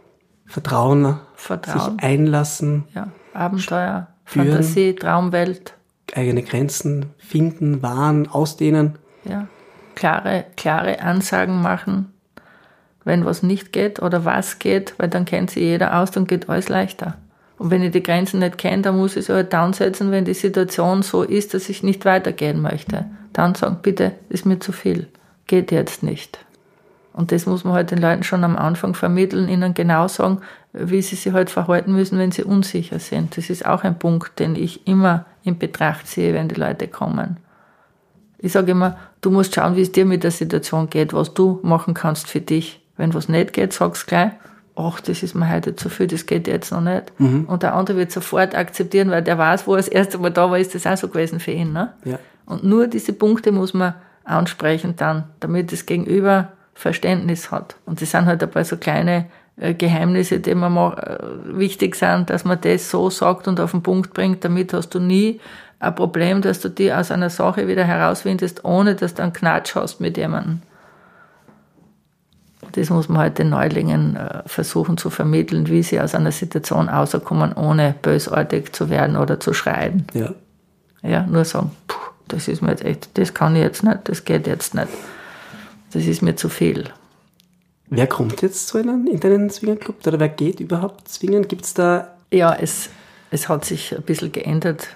[0.46, 2.86] Vertrauen, Vertrauen, sich einlassen.
[2.96, 5.74] Ja, Abenteuer, spüren, Fantasie, Traumwelt.
[6.14, 8.98] Eigene Grenzen finden, wahren, ausdehnen.
[9.26, 9.48] Ja,
[9.96, 12.14] klare, klare Ansagen machen,
[13.04, 16.48] wenn was nicht geht oder was geht, weil dann kennt sich jeder aus, dann geht
[16.48, 17.18] alles leichter.
[17.62, 20.34] Und wenn ich die Grenzen nicht kenne, dann muss ich sie halt downsetzen, wenn die
[20.34, 23.06] Situation so ist, dass ich nicht weitergehen möchte.
[23.34, 25.06] Dann sagen, bitte, ist mir zu viel.
[25.46, 26.44] Geht jetzt nicht.
[27.14, 30.40] Und das muss man halt den Leuten schon am Anfang vermitteln, ihnen genau sagen,
[30.74, 33.38] wie sie sich halt verhalten müssen, wenn sie unsicher sind.
[33.38, 37.38] Das ist auch ein Punkt, den ich immer in Betracht sehe, wenn die Leute kommen.
[38.40, 41.60] Ich sage immer, du musst schauen, wie es dir mit der Situation geht, was du
[41.62, 42.82] machen kannst für dich.
[42.98, 44.32] Wenn was nicht geht, sag's gleich
[44.82, 47.12] ach, das ist mir heute zu viel, das geht jetzt noch nicht.
[47.20, 47.46] Mhm.
[47.46, 50.50] Und der andere wird sofort akzeptieren, weil der weiß, wo er das erste Mal da
[50.50, 51.74] war, ist das auch so gewesen für ihn.
[51.74, 51.94] Ne?
[52.06, 52.20] Ja.
[52.46, 57.76] Und nur diese Punkte muss man ansprechen dann, damit das Gegenüber Verständnis hat.
[57.86, 59.26] Und das sind halt ein paar so kleine
[59.58, 63.72] äh, Geheimnisse, die mir mal, äh, wichtig sind, dass man das so sagt und auf
[63.72, 64.44] den Punkt bringt.
[64.44, 65.40] Damit hast du nie
[65.80, 69.76] ein Problem, dass du die aus einer Sache wieder herausfindest, ohne dass du einen Knatsch
[69.76, 70.62] hast mit jemandem.
[72.74, 76.90] Das muss man halt den Neulingen äh, versuchen zu vermitteln, wie sie aus einer Situation
[76.90, 80.06] rauskommen, ohne bösartig zu werden oder zu schreien.
[80.14, 80.34] Ja.
[81.04, 81.98] Ja, nur sagen, puh,
[82.28, 84.88] das ist mir jetzt echt, das kann ich jetzt nicht, das geht jetzt nicht.
[85.94, 86.86] Das ist mir zu viel.
[87.88, 91.48] Wer kommt jetzt zu einem, in deinen Swingerclub oder wer geht überhaupt zwingen?
[91.48, 92.16] Gibt es da.
[92.32, 92.90] Ja, es,
[93.32, 94.88] es hat sich ein bisschen geändert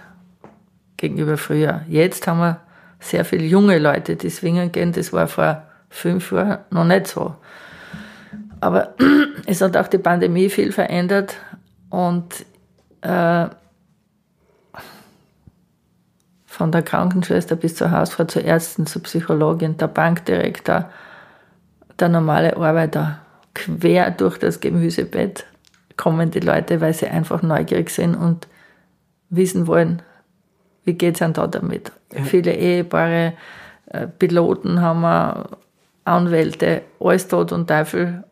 [0.95, 1.81] gegenüber früher.
[1.89, 2.61] Jetzt haben wir
[3.01, 4.93] sehr viele junge Leute, die swingen gehen.
[4.93, 7.35] Das war vor fünf Jahren noch nicht so.
[8.61, 8.95] Aber
[9.45, 11.35] es hat auch die Pandemie viel verändert
[11.89, 12.45] und
[13.01, 13.47] äh,
[16.45, 20.89] von der Krankenschwester bis zur Hausfrau, zur Ärztin, zur Psychologin, der Bankdirektor,
[21.99, 23.19] der normale Arbeiter,
[23.53, 25.45] quer durch das Gemüsebett
[25.97, 28.47] kommen die Leute, weil sie einfach neugierig sind und
[29.29, 30.01] wissen wollen,
[30.83, 31.91] wie geht es denn da damit.
[32.13, 32.23] Ja.
[32.23, 33.33] Viele Ehepaare,
[33.87, 35.49] äh, Piloten haben wir,
[36.05, 38.23] Anwälte, alles Tod und Teufel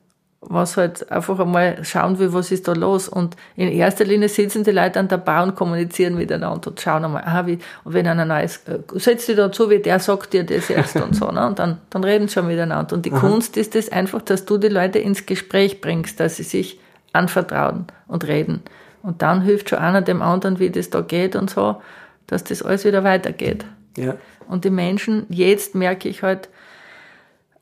[0.49, 3.07] was halt einfach einmal schauen will, was ist da los.
[3.07, 7.05] Und in erster Linie sitzen die Leute an der Bar und kommunizieren miteinander und schauen
[7.05, 10.33] einmal, aha, wie, und wenn einer neues, äh, setzt dich da zu, wie der sagt
[10.33, 11.45] dir das jetzt und so, ne?
[11.47, 12.95] und dann, dann reden sie schon miteinander.
[12.95, 13.19] Und die Aha.
[13.19, 16.79] Kunst ist es das einfach, dass du die Leute ins Gespräch bringst, dass sie sich
[17.13, 18.61] anvertrauen und reden.
[19.01, 21.81] Und dann hilft schon einer dem anderen, wie das da geht und so,
[22.27, 23.65] dass das alles wieder weitergeht.
[23.97, 24.15] Ja.
[24.47, 26.49] Und die Menschen, jetzt merke ich halt,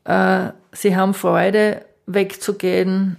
[0.06, 3.18] sie haben Freude, wegzugehen,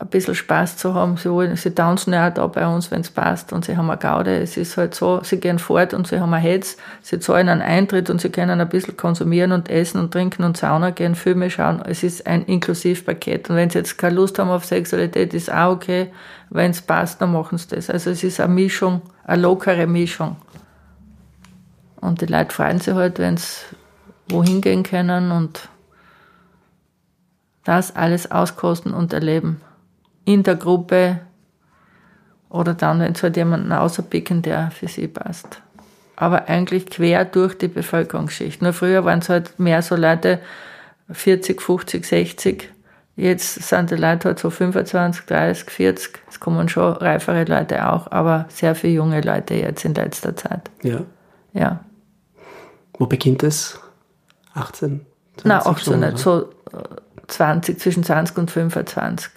[0.00, 1.18] ein bisschen Spaß zu haben.
[1.18, 3.90] Sie, wollen, sie tanzen ja auch da bei uns, wenn es passt und sie haben
[3.90, 4.38] eine Gaude.
[4.38, 7.60] Es ist halt so, sie gehen fort und sie haben ein Hetz, sie zahlen einen
[7.60, 11.50] Eintritt und sie können ein bisschen konsumieren und essen und trinken und Sauna gehen, Filme
[11.50, 11.82] schauen.
[11.84, 13.50] Es ist ein Inklusivpaket.
[13.50, 16.10] Und wenn sie jetzt keine Lust haben auf Sexualität, ist auch okay.
[16.48, 17.90] Wenn es passt, dann machen sie das.
[17.90, 20.36] Also es ist eine Mischung, eine lockere Mischung.
[22.00, 23.60] Und die Leute freuen sich halt, wenn sie
[24.30, 25.68] wohin gehen können und
[27.64, 29.60] das alles auskosten und erleben.
[30.24, 31.20] In der Gruppe
[32.48, 35.62] oder dann, wenn sie halt jemanden außerpicken, der für sie passt.
[36.16, 38.60] Aber eigentlich quer durch die Bevölkerungsschicht.
[38.60, 40.40] Nur früher waren es halt mehr so Leute
[41.10, 42.72] 40, 50, 60.
[43.16, 46.18] Jetzt sind die Leute halt so 25, 30, 40.
[46.28, 50.70] Es kommen schon reifere Leute auch, aber sehr viele junge Leute jetzt in letzter Zeit.
[50.82, 51.00] Ja.
[51.52, 51.80] Ja.
[52.98, 53.78] Wo beginnt es?
[54.54, 55.06] 18?
[55.44, 56.50] Nein, auch so nicht, so
[57.30, 59.30] 20, zwischen 20 und 25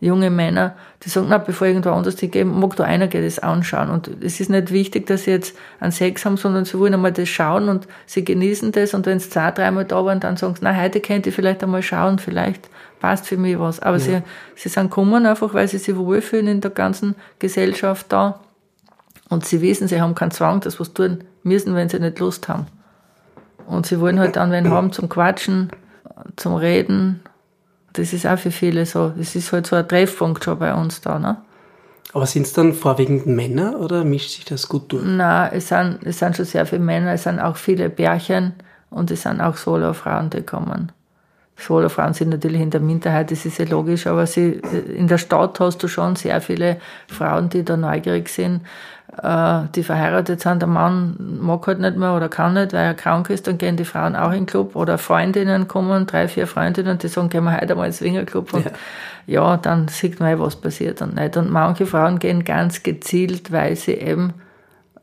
[0.00, 3.38] junge Männer, die sagen, na, bevor ich irgendwo anders hingehe, mag da einer geht das
[3.38, 3.90] anschauen.
[3.90, 7.12] Und es ist nicht wichtig, dass sie jetzt einen Sex haben, sondern sie wollen einmal
[7.12, 8.94] das schauen und sie genießen das.
[8.94, 11.62] Und wenn sie zwei, dreimal da waren, dann sagen sie, na, heute könnt ihr vielleicht
[11.62, 13.80] einmal schauen, vielleicht passt für mich was.
[13.80, 14.02] Aber ja.
[14.02, 14.22] sie,
[14.56, 18.40] sie sind gekommen einfach, weil sie sich wohlfühlen in der ganzen Gesellschaft da.
[19.28, 22.48] Und sie wissen, sie haben keinen Zwang, das was tun müssen, wenn sie nicht Lust
[22.48, 22.66] haben.
[23.66, 25.70] Und sie wollen halt dann wen haben zum Quatschen,
[26.36, 27.20] zum Reden
[27.92, 29.12] das ist auch für viele so.
[29.16, 31.18] Das ist halt so ein Treffpunkt schon bei uns da.
[31.18, 31.36] Ne?
[32.12, 35.04] Aber sind es dann vorwiegend Männer oder mischt sich das gut durch?
[35.04, 38.54] Nein, es sind, es sind schon sehr viele Männer, es sind auch viele Pärchen
[38.90, 40.92] und es sind auch Solo-Frauen, die kommen.
[41.56, 44.60] Solo-Frauen sind natürlich in der Minderheit, das ist ja logisch, aber sie,
[44.96, 48.62] in der Stadt hast du schon sehr viele Frauen, die da neugierig sind
[49.12, 53.28] die verheiratet sind, der Mann mag halt nicht mehr oder kann nicht, weil er krank
[53.28, 56.96] ist, dann gehen die Frauen auch in den Club oder Freundinnen kommen, drei, vier Freundinnen,
[56.98, 58.70] die sagen, gehen wir heute mal ins Swingerclub und ja.
[59.26, 61.36] ja, dann sieht man, was passiert und nicht.
[61.36, 64.34] Und manche Frauen gehen ganz gezielt, weil sie eben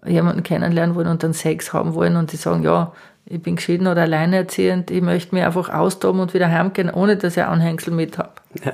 [0.06, 2.94] jemanden kennenlernen wollen und dann Sex haben wollen und die sagen, ja,
[3.26, 7.36] ich bin geschieden oder alleinerziehend, ich möchte mir einfach austoben und wieder heimgehen, ohne dass
[7.36, 8.32] ich Anhängsel mit habe.
[8.64, 8.74] Ja.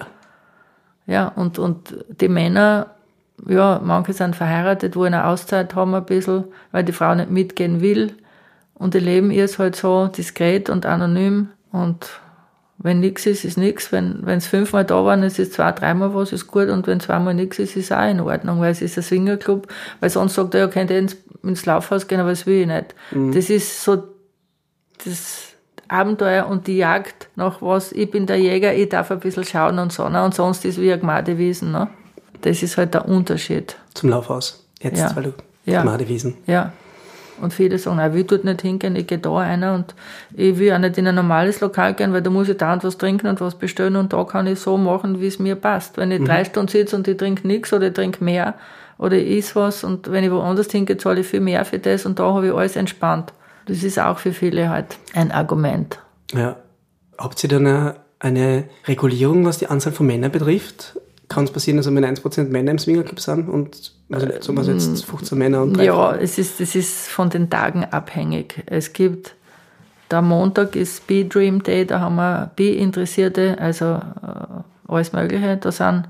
[1.06, 2.92] Ja, und, und die Männer
[3.48, 7.82] ja, manche sind verheiratet, wollen eine Auszeit haben ein bisschen, weil die Frau nicht mitgehen
[7.82, 8.14] will.
[8.74, 11.50] Und die leben ihr halt so diskret und anonym.
[11.72, 12.08] Und
[12.78, 13.92] wenn nichts ist, ist nichts.
[13.92, 16.70] Wenn es fünfmal da waren, ist es zwei, dreimal was, ist gut.
[16.70, 19.68] Und wenn zweimal nichts ist, ist auch in Ordnung, weil es ist ein Swingerclub.
[20.00, 22.68] Weil sonst sagt er, ja, könnt ihr ins, ins Laufhaus gehen, aber das will ich
[22.68, 22.96] nicht.
[23.12, 23.32] Mhm.
[23.32, 24.04] Das ist so
[25.06, 25.54] das
[25.88, 27.92] Abenteuer und die Jagd nach was.
[27.92, 30.10] Ich bin der Jäger, ich darf ein bisschen schauen und so.
[30.10, 30.24] Ne?
[30.24, 31.72] Und sonst ist wie ein Gmadewiesen.
[31.72, 31.88] Ne?
[32.44, 33.78] Das ist halt der Unterschied.
[33.94, 34.66] Zum Laufhaus.
[34.82, 35.16] Jetzt, ja.
[35.16, 35.34] weil du
[35.66, 35.82] ja.
[35.82, 36.36] Gmadewiesen.
[36.46, 36.74] Ja.
[37.42, 39.96] Und viele sagen, ich will dort nicht hingehen, ich gehe da einer und
[40.36, 42.84] ich will auch nicht in ein normales Lokal gehen, weil da muss ich da und
[42.84, 45.98] was trinken und was bestellen und da kann ich so machen, wie es mir passt.
[45.98, 46.26] Wenn ich mhm.
[46.26, 48.54] drei Stunden sitze und ich trinke nichts oder ich trinke mehr
[49.00, 52.06] oder ich is was und wenn ich woanders hingehe, zahle ich viel mehr für das
[52.06, 53.34] und da habe ich alles entspannt.
[53.66, 56.00] Das ist auch für viele halt ein Argument.
[56.34, 56.58] Ja.
[57.18, 61.00] Habt ihr dann eine Regulierung, was die Anzahl von Männern betrifft?
[61.34, 65.06] Kann es passieren, dass wenn 1% Männer im Swingerclub sind und also sagen wir jetzt
[65.06, 66.20] 15 Männer und drei Ja, Frauen.
[66.22, 68.64] es ist, es ist von den Tagen abhängig.
[68.68, 69.36] Es gibt,
[70.12, 75.58] der Montag ist B-Dream Day, da haben wir B-Interessierte, also äh, alles Mögliche.
[75.58, 76.04] Da sind,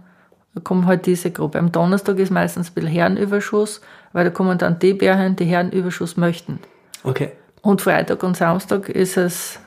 [0.56, 1.60] da kommt halt diese Gruppe.
[1.60, 6.18] Am Donnerstag ist meistens ein bisschen Herrenüberschuss, weil da kommen dann die Bärchen, die Herrenüberschuss
[6.18, 6.60] möchten.
[7.04, 7.32] Okay.
[7.62, 9.60] Und Freitag und Samstag ist es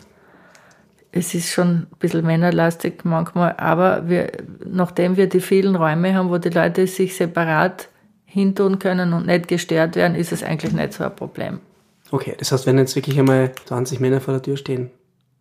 [1.16, 4.32] es ist schon ein bisschen männerlastig manchmal, aber wir,
[4.64, 7.88] nachdem wir die vielen Räume haben, wo die Leute sich separat
[8.24, 11.60] hintun können und nicht gestört werden, ist es eigentlich nicht so ein Problem.
[12.10, 14.90] Okay, das heißt, wenn jetzt wirklich einmal 20 Männer vor der Tür stehen,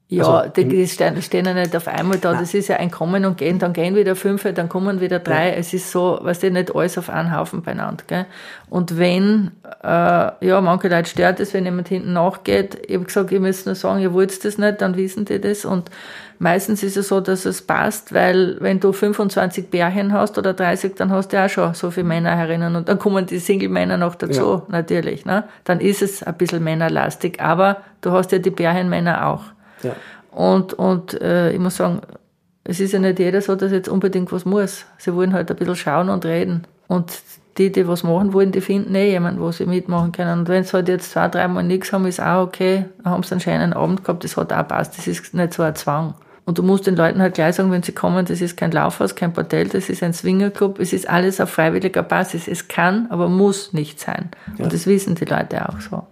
[0.08, 2.32] ja, also, die stehen, stehen ja nicht auf einmal da.
[2.32, 2.42] Nein.
[2.42, 3.58] Das ist ja ein Kommen und Gehen.
[3.58, 5.50] Dann gehen wieder fünf, dann kommen wieder drei.
[5.50, 5.56] Ja.
[5.56, 8.04] Es ist so, weißt du, nicht alles auf einen Haufen beieinander.
[8.06, 8.28] Gell?
[8.70, 9.50] Und wenn,
[9.84, 12.78] äh, ja, manche Leute stört es, wenn jemand hinten nachgeht.
[12.88, 15.66] Ich habe gesagt, ihr müsst nur sagen, ihr wollt das nicht, dann wissen die das.
[15.66, 15.90] Und
[16.38, 20.94] meistens ist es so, dass es passt, weil wenn du 25 Bärchen hast oder 30,
[20.94, 22.76] dann hast du auch schon so viele Männer herinnen.
[22.76, 24.64] Und dann kommen die Single-Männer noch dazu, ja.
[24.68, 25.26] natürlich.
[25.26, 25.46] Ne?
[25.64, 27.42] Dann ist es ein bisschen männerlastig.
[27.42, 29.55] Aber du hast ja die Bärchenmänner auch.
[29.86, 29.96] Ja.
[30.32, 32.02] Und, und äh, ich muss sagen,
[32.64, 34.86] es ist ja nicht jeder so, dass jetzt unbedingt was muss.
[34.98, 36.66] Sie wollen halt ein bisschen schauen und reden.
[36.88, 37.22] Und
[37.58, 40.40] die, die was machen wollen, die finden eh jemanden, wo sie mitmachen können.
[40.40, 42.86] Und wenn sie halt jetzt zwei, dreimal nichts haben, ist auch okay.
[43.04, 44.98] Dann haben sie einen schönen Abend gehabt, das hat auch passt.
[44.98, 46.16] Das ist nicht so ein Zwang.
[46.46, 49.16] Und du musst den Leuten halt gleich sagen, wenn sie kommen, das ist kein Laufhaus,
[49.16, 52.48] kein Bordell, das ist ein Swingerclub, es ist alles auf freiwilliger Basis.
[52.48, 54.30] Es kann, aber muss nicht sein.
[54.58, 54.66] Ja.
[54.66, 56.06] Und das wissen die Leute auch so.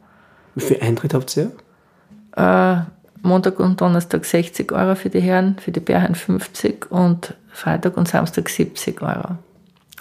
[0.55, 1.51] Wie viel Eintritt habt ihr?
[2.35, 2.81] Äh,
[3.23, 8.07] Montag und Donnerstag 60 Euro für die Herren, für die Bärherren 50 und Freitag und
[8.07, 9.37] Samstag 70 Euro.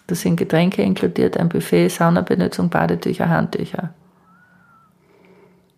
[0.09, 3.95] Da sind Getränke inkludiert, ein Buffet, Saunabenutzung, Badetücher, Handtücher.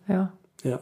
[0.08, 0.32] Ja.
[0.62, 0.80] Ja.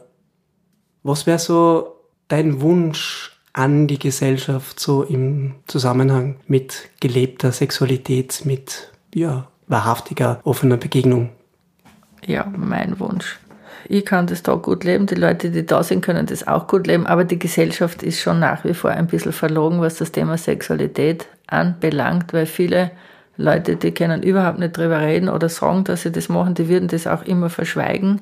[1.03, 1.97] Was wäre so
[2.29, 10.77] dein Wunsch an die Gesellschaft so im Zusammenhang mit gelebter Sexualität, mit ja, wahrhaftiger, offener
[10.77, 11.29] Begegnung?
[12.25, 13.37] Ja, mein Wunsch
[13.89, 16.87] ich kann das da gut leben, die Leute, die da sind, können das auch gut
[16.87, 20.37] leben, aber die Gesellschaft ist schon nach wie vor ein bisschen verlogen, was das Thema
[20.37, 22.91] Sexualität anbelangt, weil viele
[23.37, 26.87] Leute, die können überhaupt nicht drüber reden oder sagen, dass sie das machen, die würden
[26.87, 28.21] das auch immer verschweigen.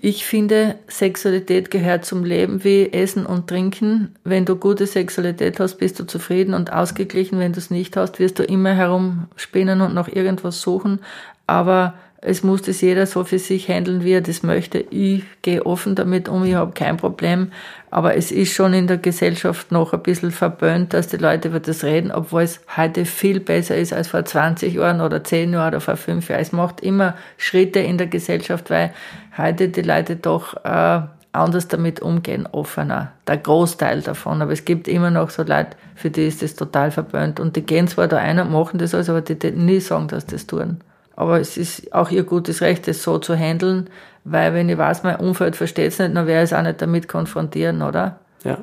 [0.00, 4.14] Ich finde, Sexualität gehört zum Leben wie Essen und Trinken.
[4.22, 7.40] Wenn du gute Sexualität hast, bist du zufrieden und ausgeglichen.
[7.40, 11.00] Wenn du es nicht hast, wirst du immer herumspinnen und nach irgendwas suchen.
[11.48, 14.78] Aber Es muss das jeder so für sich handeln, wie er das möchte.
[14.78, 17.52] Ich gehe offen damit um, ich habe kein Problem.
[17.92, 21.60] Aber es ist schon in der Gesellschaft noch ein bisschen verböhnt, dass die Leute über
[21.60, 25.68] das reden, obwohl es heute viel besser ist als vor 20 Jahren oder 10 Jahren
[25.68, 26.40] oder vor 5 Jahren.
[26.40, 28.92] Es macht immer Schritte in der Gesellschaft, weil
[29.36, 33.12] heute die Leute doch äh, anders damit umgehen, offener.
[33.28, 34.42] Der Großteil davon.
[34.42, 37.38] Aber es gibt immer noch so Leute, für die ist das total verböhnt.
[37.38, 40.08] Und die gehen zwar da ein und machen das alles, aber die, die nie sagen,
[40.08, 40.78] dass das tun.
[41.18, 43.90] Aber es ist auch ihr gutes Recht, das so zu handeln,
[44.22, 46.80] weil wenn ich weiß, mein Umfeld versteht es nicht, dann werde ich es auch nicht
[46.80, 48.20] damit konfrontieren, oder?
[48.44, 48.58] Ja.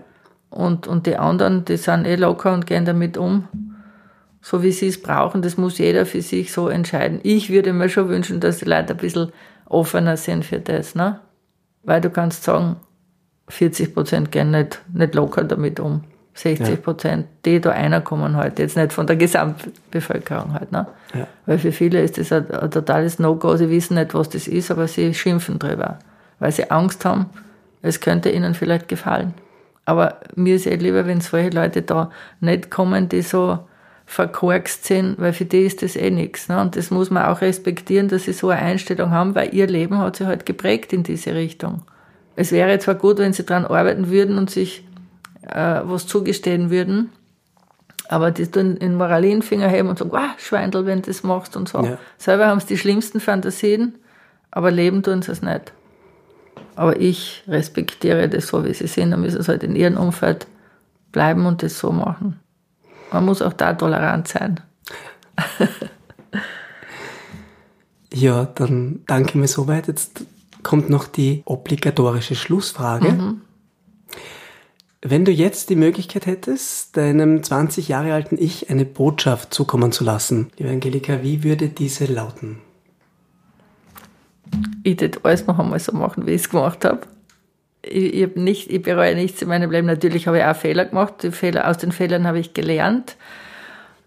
[0.51, 3.49] Und, und die anderen, die sind eh locker und gehen damit um,
[4.41, 5.41] so wie sie es brauchen.
[5.41, 7.19] Das muss jeder für sich so entscheiden.
[7.23, 9.33] Ich würde mir schon wünschen, dass die Leute ein bisschen
[9.65, 11.19] offener sind für das, ne?
[11.83, 12.77] Weil du kannst sagen,
[13.49, 16.05] 40 Prozent gehen nicht, nicht locker damit um.
[16.35, 20.85] 60 Prozent, die da reinkommen halt, jetzt nicht von der Gesamtbevölkerung halt, ne?
[21.13, 21.27] Ja.
[21.45, 24.69] Weil für viele ist das ein, ein totales No-Go, sie wissen nicht, was das ist,
[24.69, 25.99] aber sie schimpfen drüber,
[26.39, 27.27] weil sie Angst haben,
[27.81, 29.33] es könnte ihnen vielleicht gefallen.
[29.85, 32.11] Aber mir ist eh lieber, wenn solche Leute da
[32.41, 33.59] nicht kommen, die so
[34.05, 36.49] verkorkst sind, weil für die ist das eh nichts.
[36.49, 36.59] Ne?
[36.59, 39.99] Und das muss man auch respektieren, dass sie so eine Einstellung haben, weil ihr Leben
[39.99, 41.83] hat sich halt geprägt in diese Richtung.
[42.35, 44.83] Es wäre zwar gut, wenn sie daran arbeiten würden und sich
[45.47, 47.11] äh, was zugestehen würden.
[48.07, 51.57] Aber die tun in Moralin Finger heben und sagen, wow, Schweindel, wenn du das machst
[51.57, 51.83] und so.
[51.83, 51.97] Ja.
[52.17, 53.95] Selber haben sie die schlimmsten Fantasien,
[54.51, 55.73] aber leben tun sie es nicht.
[56.75, 59.11] Aber ich respektiere das so, wie sie sind.
[59.11, 60.45] Dann müssen sie halt in ihrem Umfeld
[61.11, 62.39] bleiben und das so machen.
[63.11, 64.59] Man muss auch da tolerant sein.
[68.13, 69.87] ja, dann danke mir soweit.
[69.87, 70.25] Jetzt
[70.63, 73.13] kommt noch die obligatorische Schlussfrage.
[73.13, 73.41] Mhm.
[75.07, 80.03] Wenn du jetzt die Möglichkeit hättest, deinem 20 Jahre alten Ich eine Botschaft zukommen zu
[80.03, 82.57] lassen, liebe Angelika, wie würde diese lauten?
[84.81, 87.01] Ich würde alles noch einmal so machen, wie ich es gemacht habe.
[87.83, 89.85] Ich, ich, nicht, ich bereue nichts in meinem Leben.
[89.85, 91.21] Natürlich habe ich auch Fehler gemacht.
[91.21, 93.15] Die Fehler, aus den Fehlern habe ich gelernt.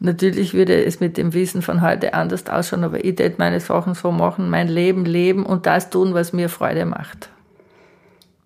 [0.01, 3.95] Natürlich würde es mit dem Wissen von heute anders ausschauen, aber ich würde meine Sachen
[3.95, 7.31] so machen, mein Leben leben und das tun, was mir Freude macht.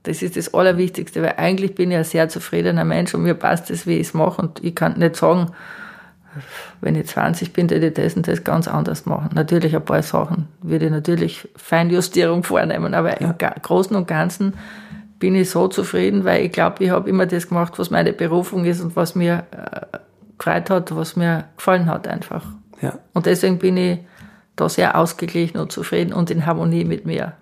[0.04, 3.70] Das ist das Allerwichtigste, weil eigentlich bin ich ein sehr zufriedener Mensch und mir passt
[3.70, 4.42] es, wie ich es mache.
[4.42, 5.52] Und ich kann nicht sagen,
[6.80, 9.30] wenn ich 20 bin, würde ich das und das ganz anders machen.
[9.34, 14.54] Natürlich ein paar Sachen würde ich natürlich Feinjustierung vornehmen, aber im Großen und Ganzen
[15.18, 18.64] bin ich so zufrieden, weil ich glaube, ich habe immer das gemacht, was meine Berufung
[18.64, 19.98] ist und was mir äh,
[20.36, 22.44] gefreut hat, was mir gefallen hat einfach.
[22.80, 22.98] Ja.
[23.12, 23.98] Und deswegen bin ich
[24.56, 27.34] da sehr ausgeglichen und zufrieden und in Harmonie mit mir.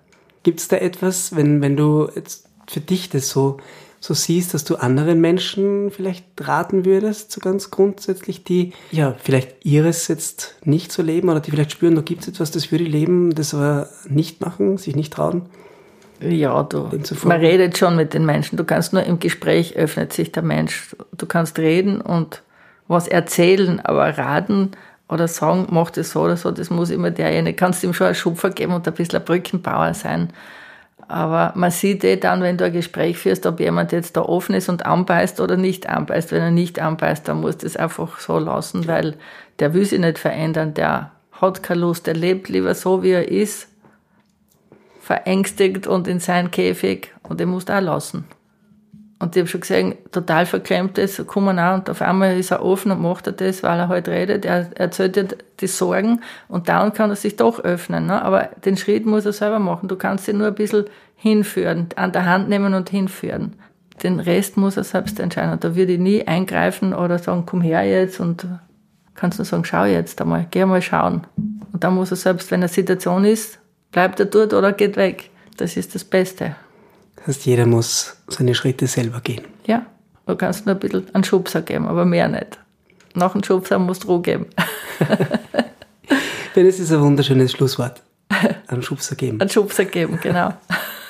[0.43, 3.57] Gibt es da etwas, wenn, wenn du jetzt für dich das so,
[3.99, 9.65] so siehst, dass du anderen Menschen vielleicht raten würdest, so ganz grundsätzlich, die ja vielleicht
[9.65, 12.85] ihres jetzt nicht so leben oder die vielleicht spüren, da gibt es etwas, das würde
[12.85, 15.43] ich leben, das aber nicht machen, sich nicht trauen?
[16.21, 16.89] Ja, du,
[17.23, 18.55] man redet schon mit den Menschen.
[18.55, 20.95] Du kannst nur im Gespräch öffnet sich der Mensch.
[21.17, 22.43] Du kannst reden und
[22.87, 24.71] was erzählen, aber raten
[25.09, 27.55] oder sagen, mach das so oder so, das muss immer derjenige.
[27.55, 30.31] Kannst ihm schon einen Schupfer geben und ein bisschen ein Brückenbauer sein.
[31.07, 34.55] Aber man sieht eh dann, wenn du ein Gespräch führst, ob jemand jetzt da offen
[34.55, 36.31] ist und anbeißt oder nicht anbeißt.
[36.31, 39.15] Wenn er nicht anbeißt, dann musst du es einfach so lassen, weil
[39.59, 43.29] der will sich nicht verändern, der hat keine Lust, der lebt lieber so, wie er
[43.29, 43.67] ist,
[45.01, 48.25] verängstigt und in seinen Käfig und den musst du auch lassen.
[49.21, 52.65] Und ich habe schon gesehen, total verklemmt ist, kommen auch und auf einmal ist er
[52.65, 54.45] offen und macht er das, weil er halt redet.
[54.45, 55.27] Er erzählt dir
[55.59, 58.07] die Sorgen und dann kann er sich doch öffnen.
[58.07, 58.19] Ne?
[58.19, 59.87] Aber den Schritt muss er selber machen.
[59.87, 63.53] Du kannst ihn nur ein bisschen hinführen, an der Hand nehmen und hinführen.
[64.01, 65.59] Den Rest muss er selbst entscheiden.
[65.59, 68.47] Da würde ich nie eingreifen oder sagen, komm her jetzt und
[69.13, 71.27] kannst nur sagen, schau jetzt einmal, geh mal schauen.
[71.71, 73.59] Und dann muss er selbst, wenn eine Situation ist,
[73.91, 75.29] bleibt er dort oder geht weg.
[75.57, 76.55] Das ist das Beste.
[77.25, 79.43] Das heißt, jeder muss seine Schritte selber gehen.
[79.65, 79.85] Ja,
[80.25, 82.59] du kannst nur ein bisschen einen Schubser geben, aber mehr nicht.
[83.13, 84.47] Nach dem Schubser musst du Ruhe geben.
[86.55, 88.01] Denn es ist ein wunderschönes Schlusswort.
[88.67, 89.39] Einen Schubser geben.
[89.39, 90.53] Einen Schubser geben, genau.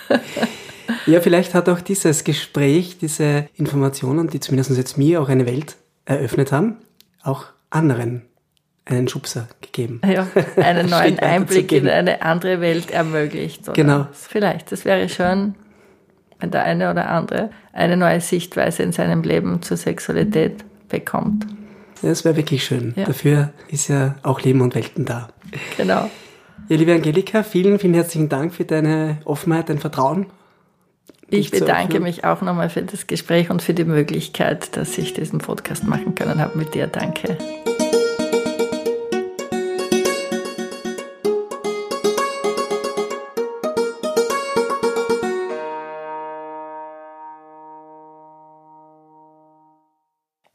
[1.06, 5.76] ja, vielleicht hat auch dieses Gespräch, diese Informationen, die zumindest jetzt mir auch eine Welt
[6.06, 6.78] eröffnet haben,
[7.24, 8.24] auch anderen
[8.86, 10.02] einen Schubser gegeben.
[10.06, 13.64] Ja, einen neuen Einblick in eine andere Welt ermöglicht.
[13.64, 13.74] Oder?
[13.74, 14.08] Genau.
[14.12, 15.56] Vielleicht, das wäre schön,
[16.42, 21.46] wenn der eine oder andere eine neue Sichtweise in seinem Leben zur Sexualität bekommt.
[22.02, 22.94] Ja, das wäre wirklich schön.
[22.98, 23.06] Ja.
[23.06, 25.30] Dafür ist ja auch Leben und Welten da.
[25.78, 26.10] Genau.
[26.68, 30.28] Ja, liebe Angelika, vielen, vielen herzlichen Dank für deine Offenheit, dein Vertrauen.
[31.30, 35.40] Ich bedanke mich auch nochmal für das Gespräch und für die Möglichkeit, dass ich diesen
[35.40, 36.88] Podcast machen können habe mit dir.
[36.88, 37.38] Danke.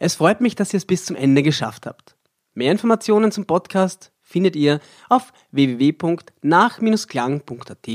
[0.06, 2.14] Es freut mich, dass ihr es bis zum Ende geschafft habt.
[2.54, 4.78] Mehr Informationen zum Podcast findet ihr
[5.08, 7.88] auf www.nach-klang.at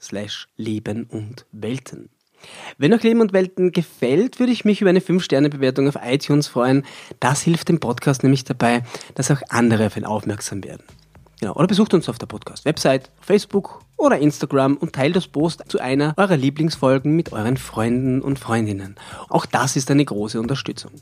[0.00, 2.08] slash Leben und Welten.
[2.78, 6.86] Wenn euch Leben und Welten gefällt, würde ich mich über eine 5-Sterne-Bewertung auf iTunes freuen.
[7.20, 8.82] Das hilft dem Podcast nämlich dabei,
[9.14, 10.84] dass auch andere auf ihn aufmerksam werden.
[11.40, 11.56] Genau.
[11.56, 16.14] Oder besucht uns auf der Podcast-Website, Facebook oder Instagram und teilt das Post zu einer
[16.16, 18.94] eurer Lieblingsfolgen mit euren Freunden und Freundinnen.
[19.28, 20.92] Auch das ist eine große Unterstützung.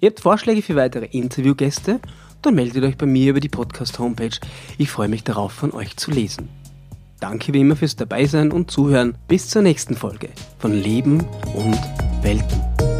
[0.00, 2.00] Ihr habt Vorschläge für weitere Interviewgäste?
[2.42, 4.38] Dann meldet euch bei mir über die Podcast-Homepage.
[4.76, 6.48] Ich freue mich darauf, von euch zu lesen.
[7.20, 9.16] Danke wie immer fürs Dabeisein und Zuhören.
[9.28, 10.28] Bis zur nächsten Folge
[10.58, 11.20] von Leben
[11.54, 11.80] und
[12.22, 12.93] Welten.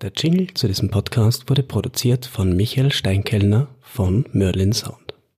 [0.00, 5.07] Der Jingle zu diesem Podcast wurde produziert von Michael Steinkellner von Merlin Sound.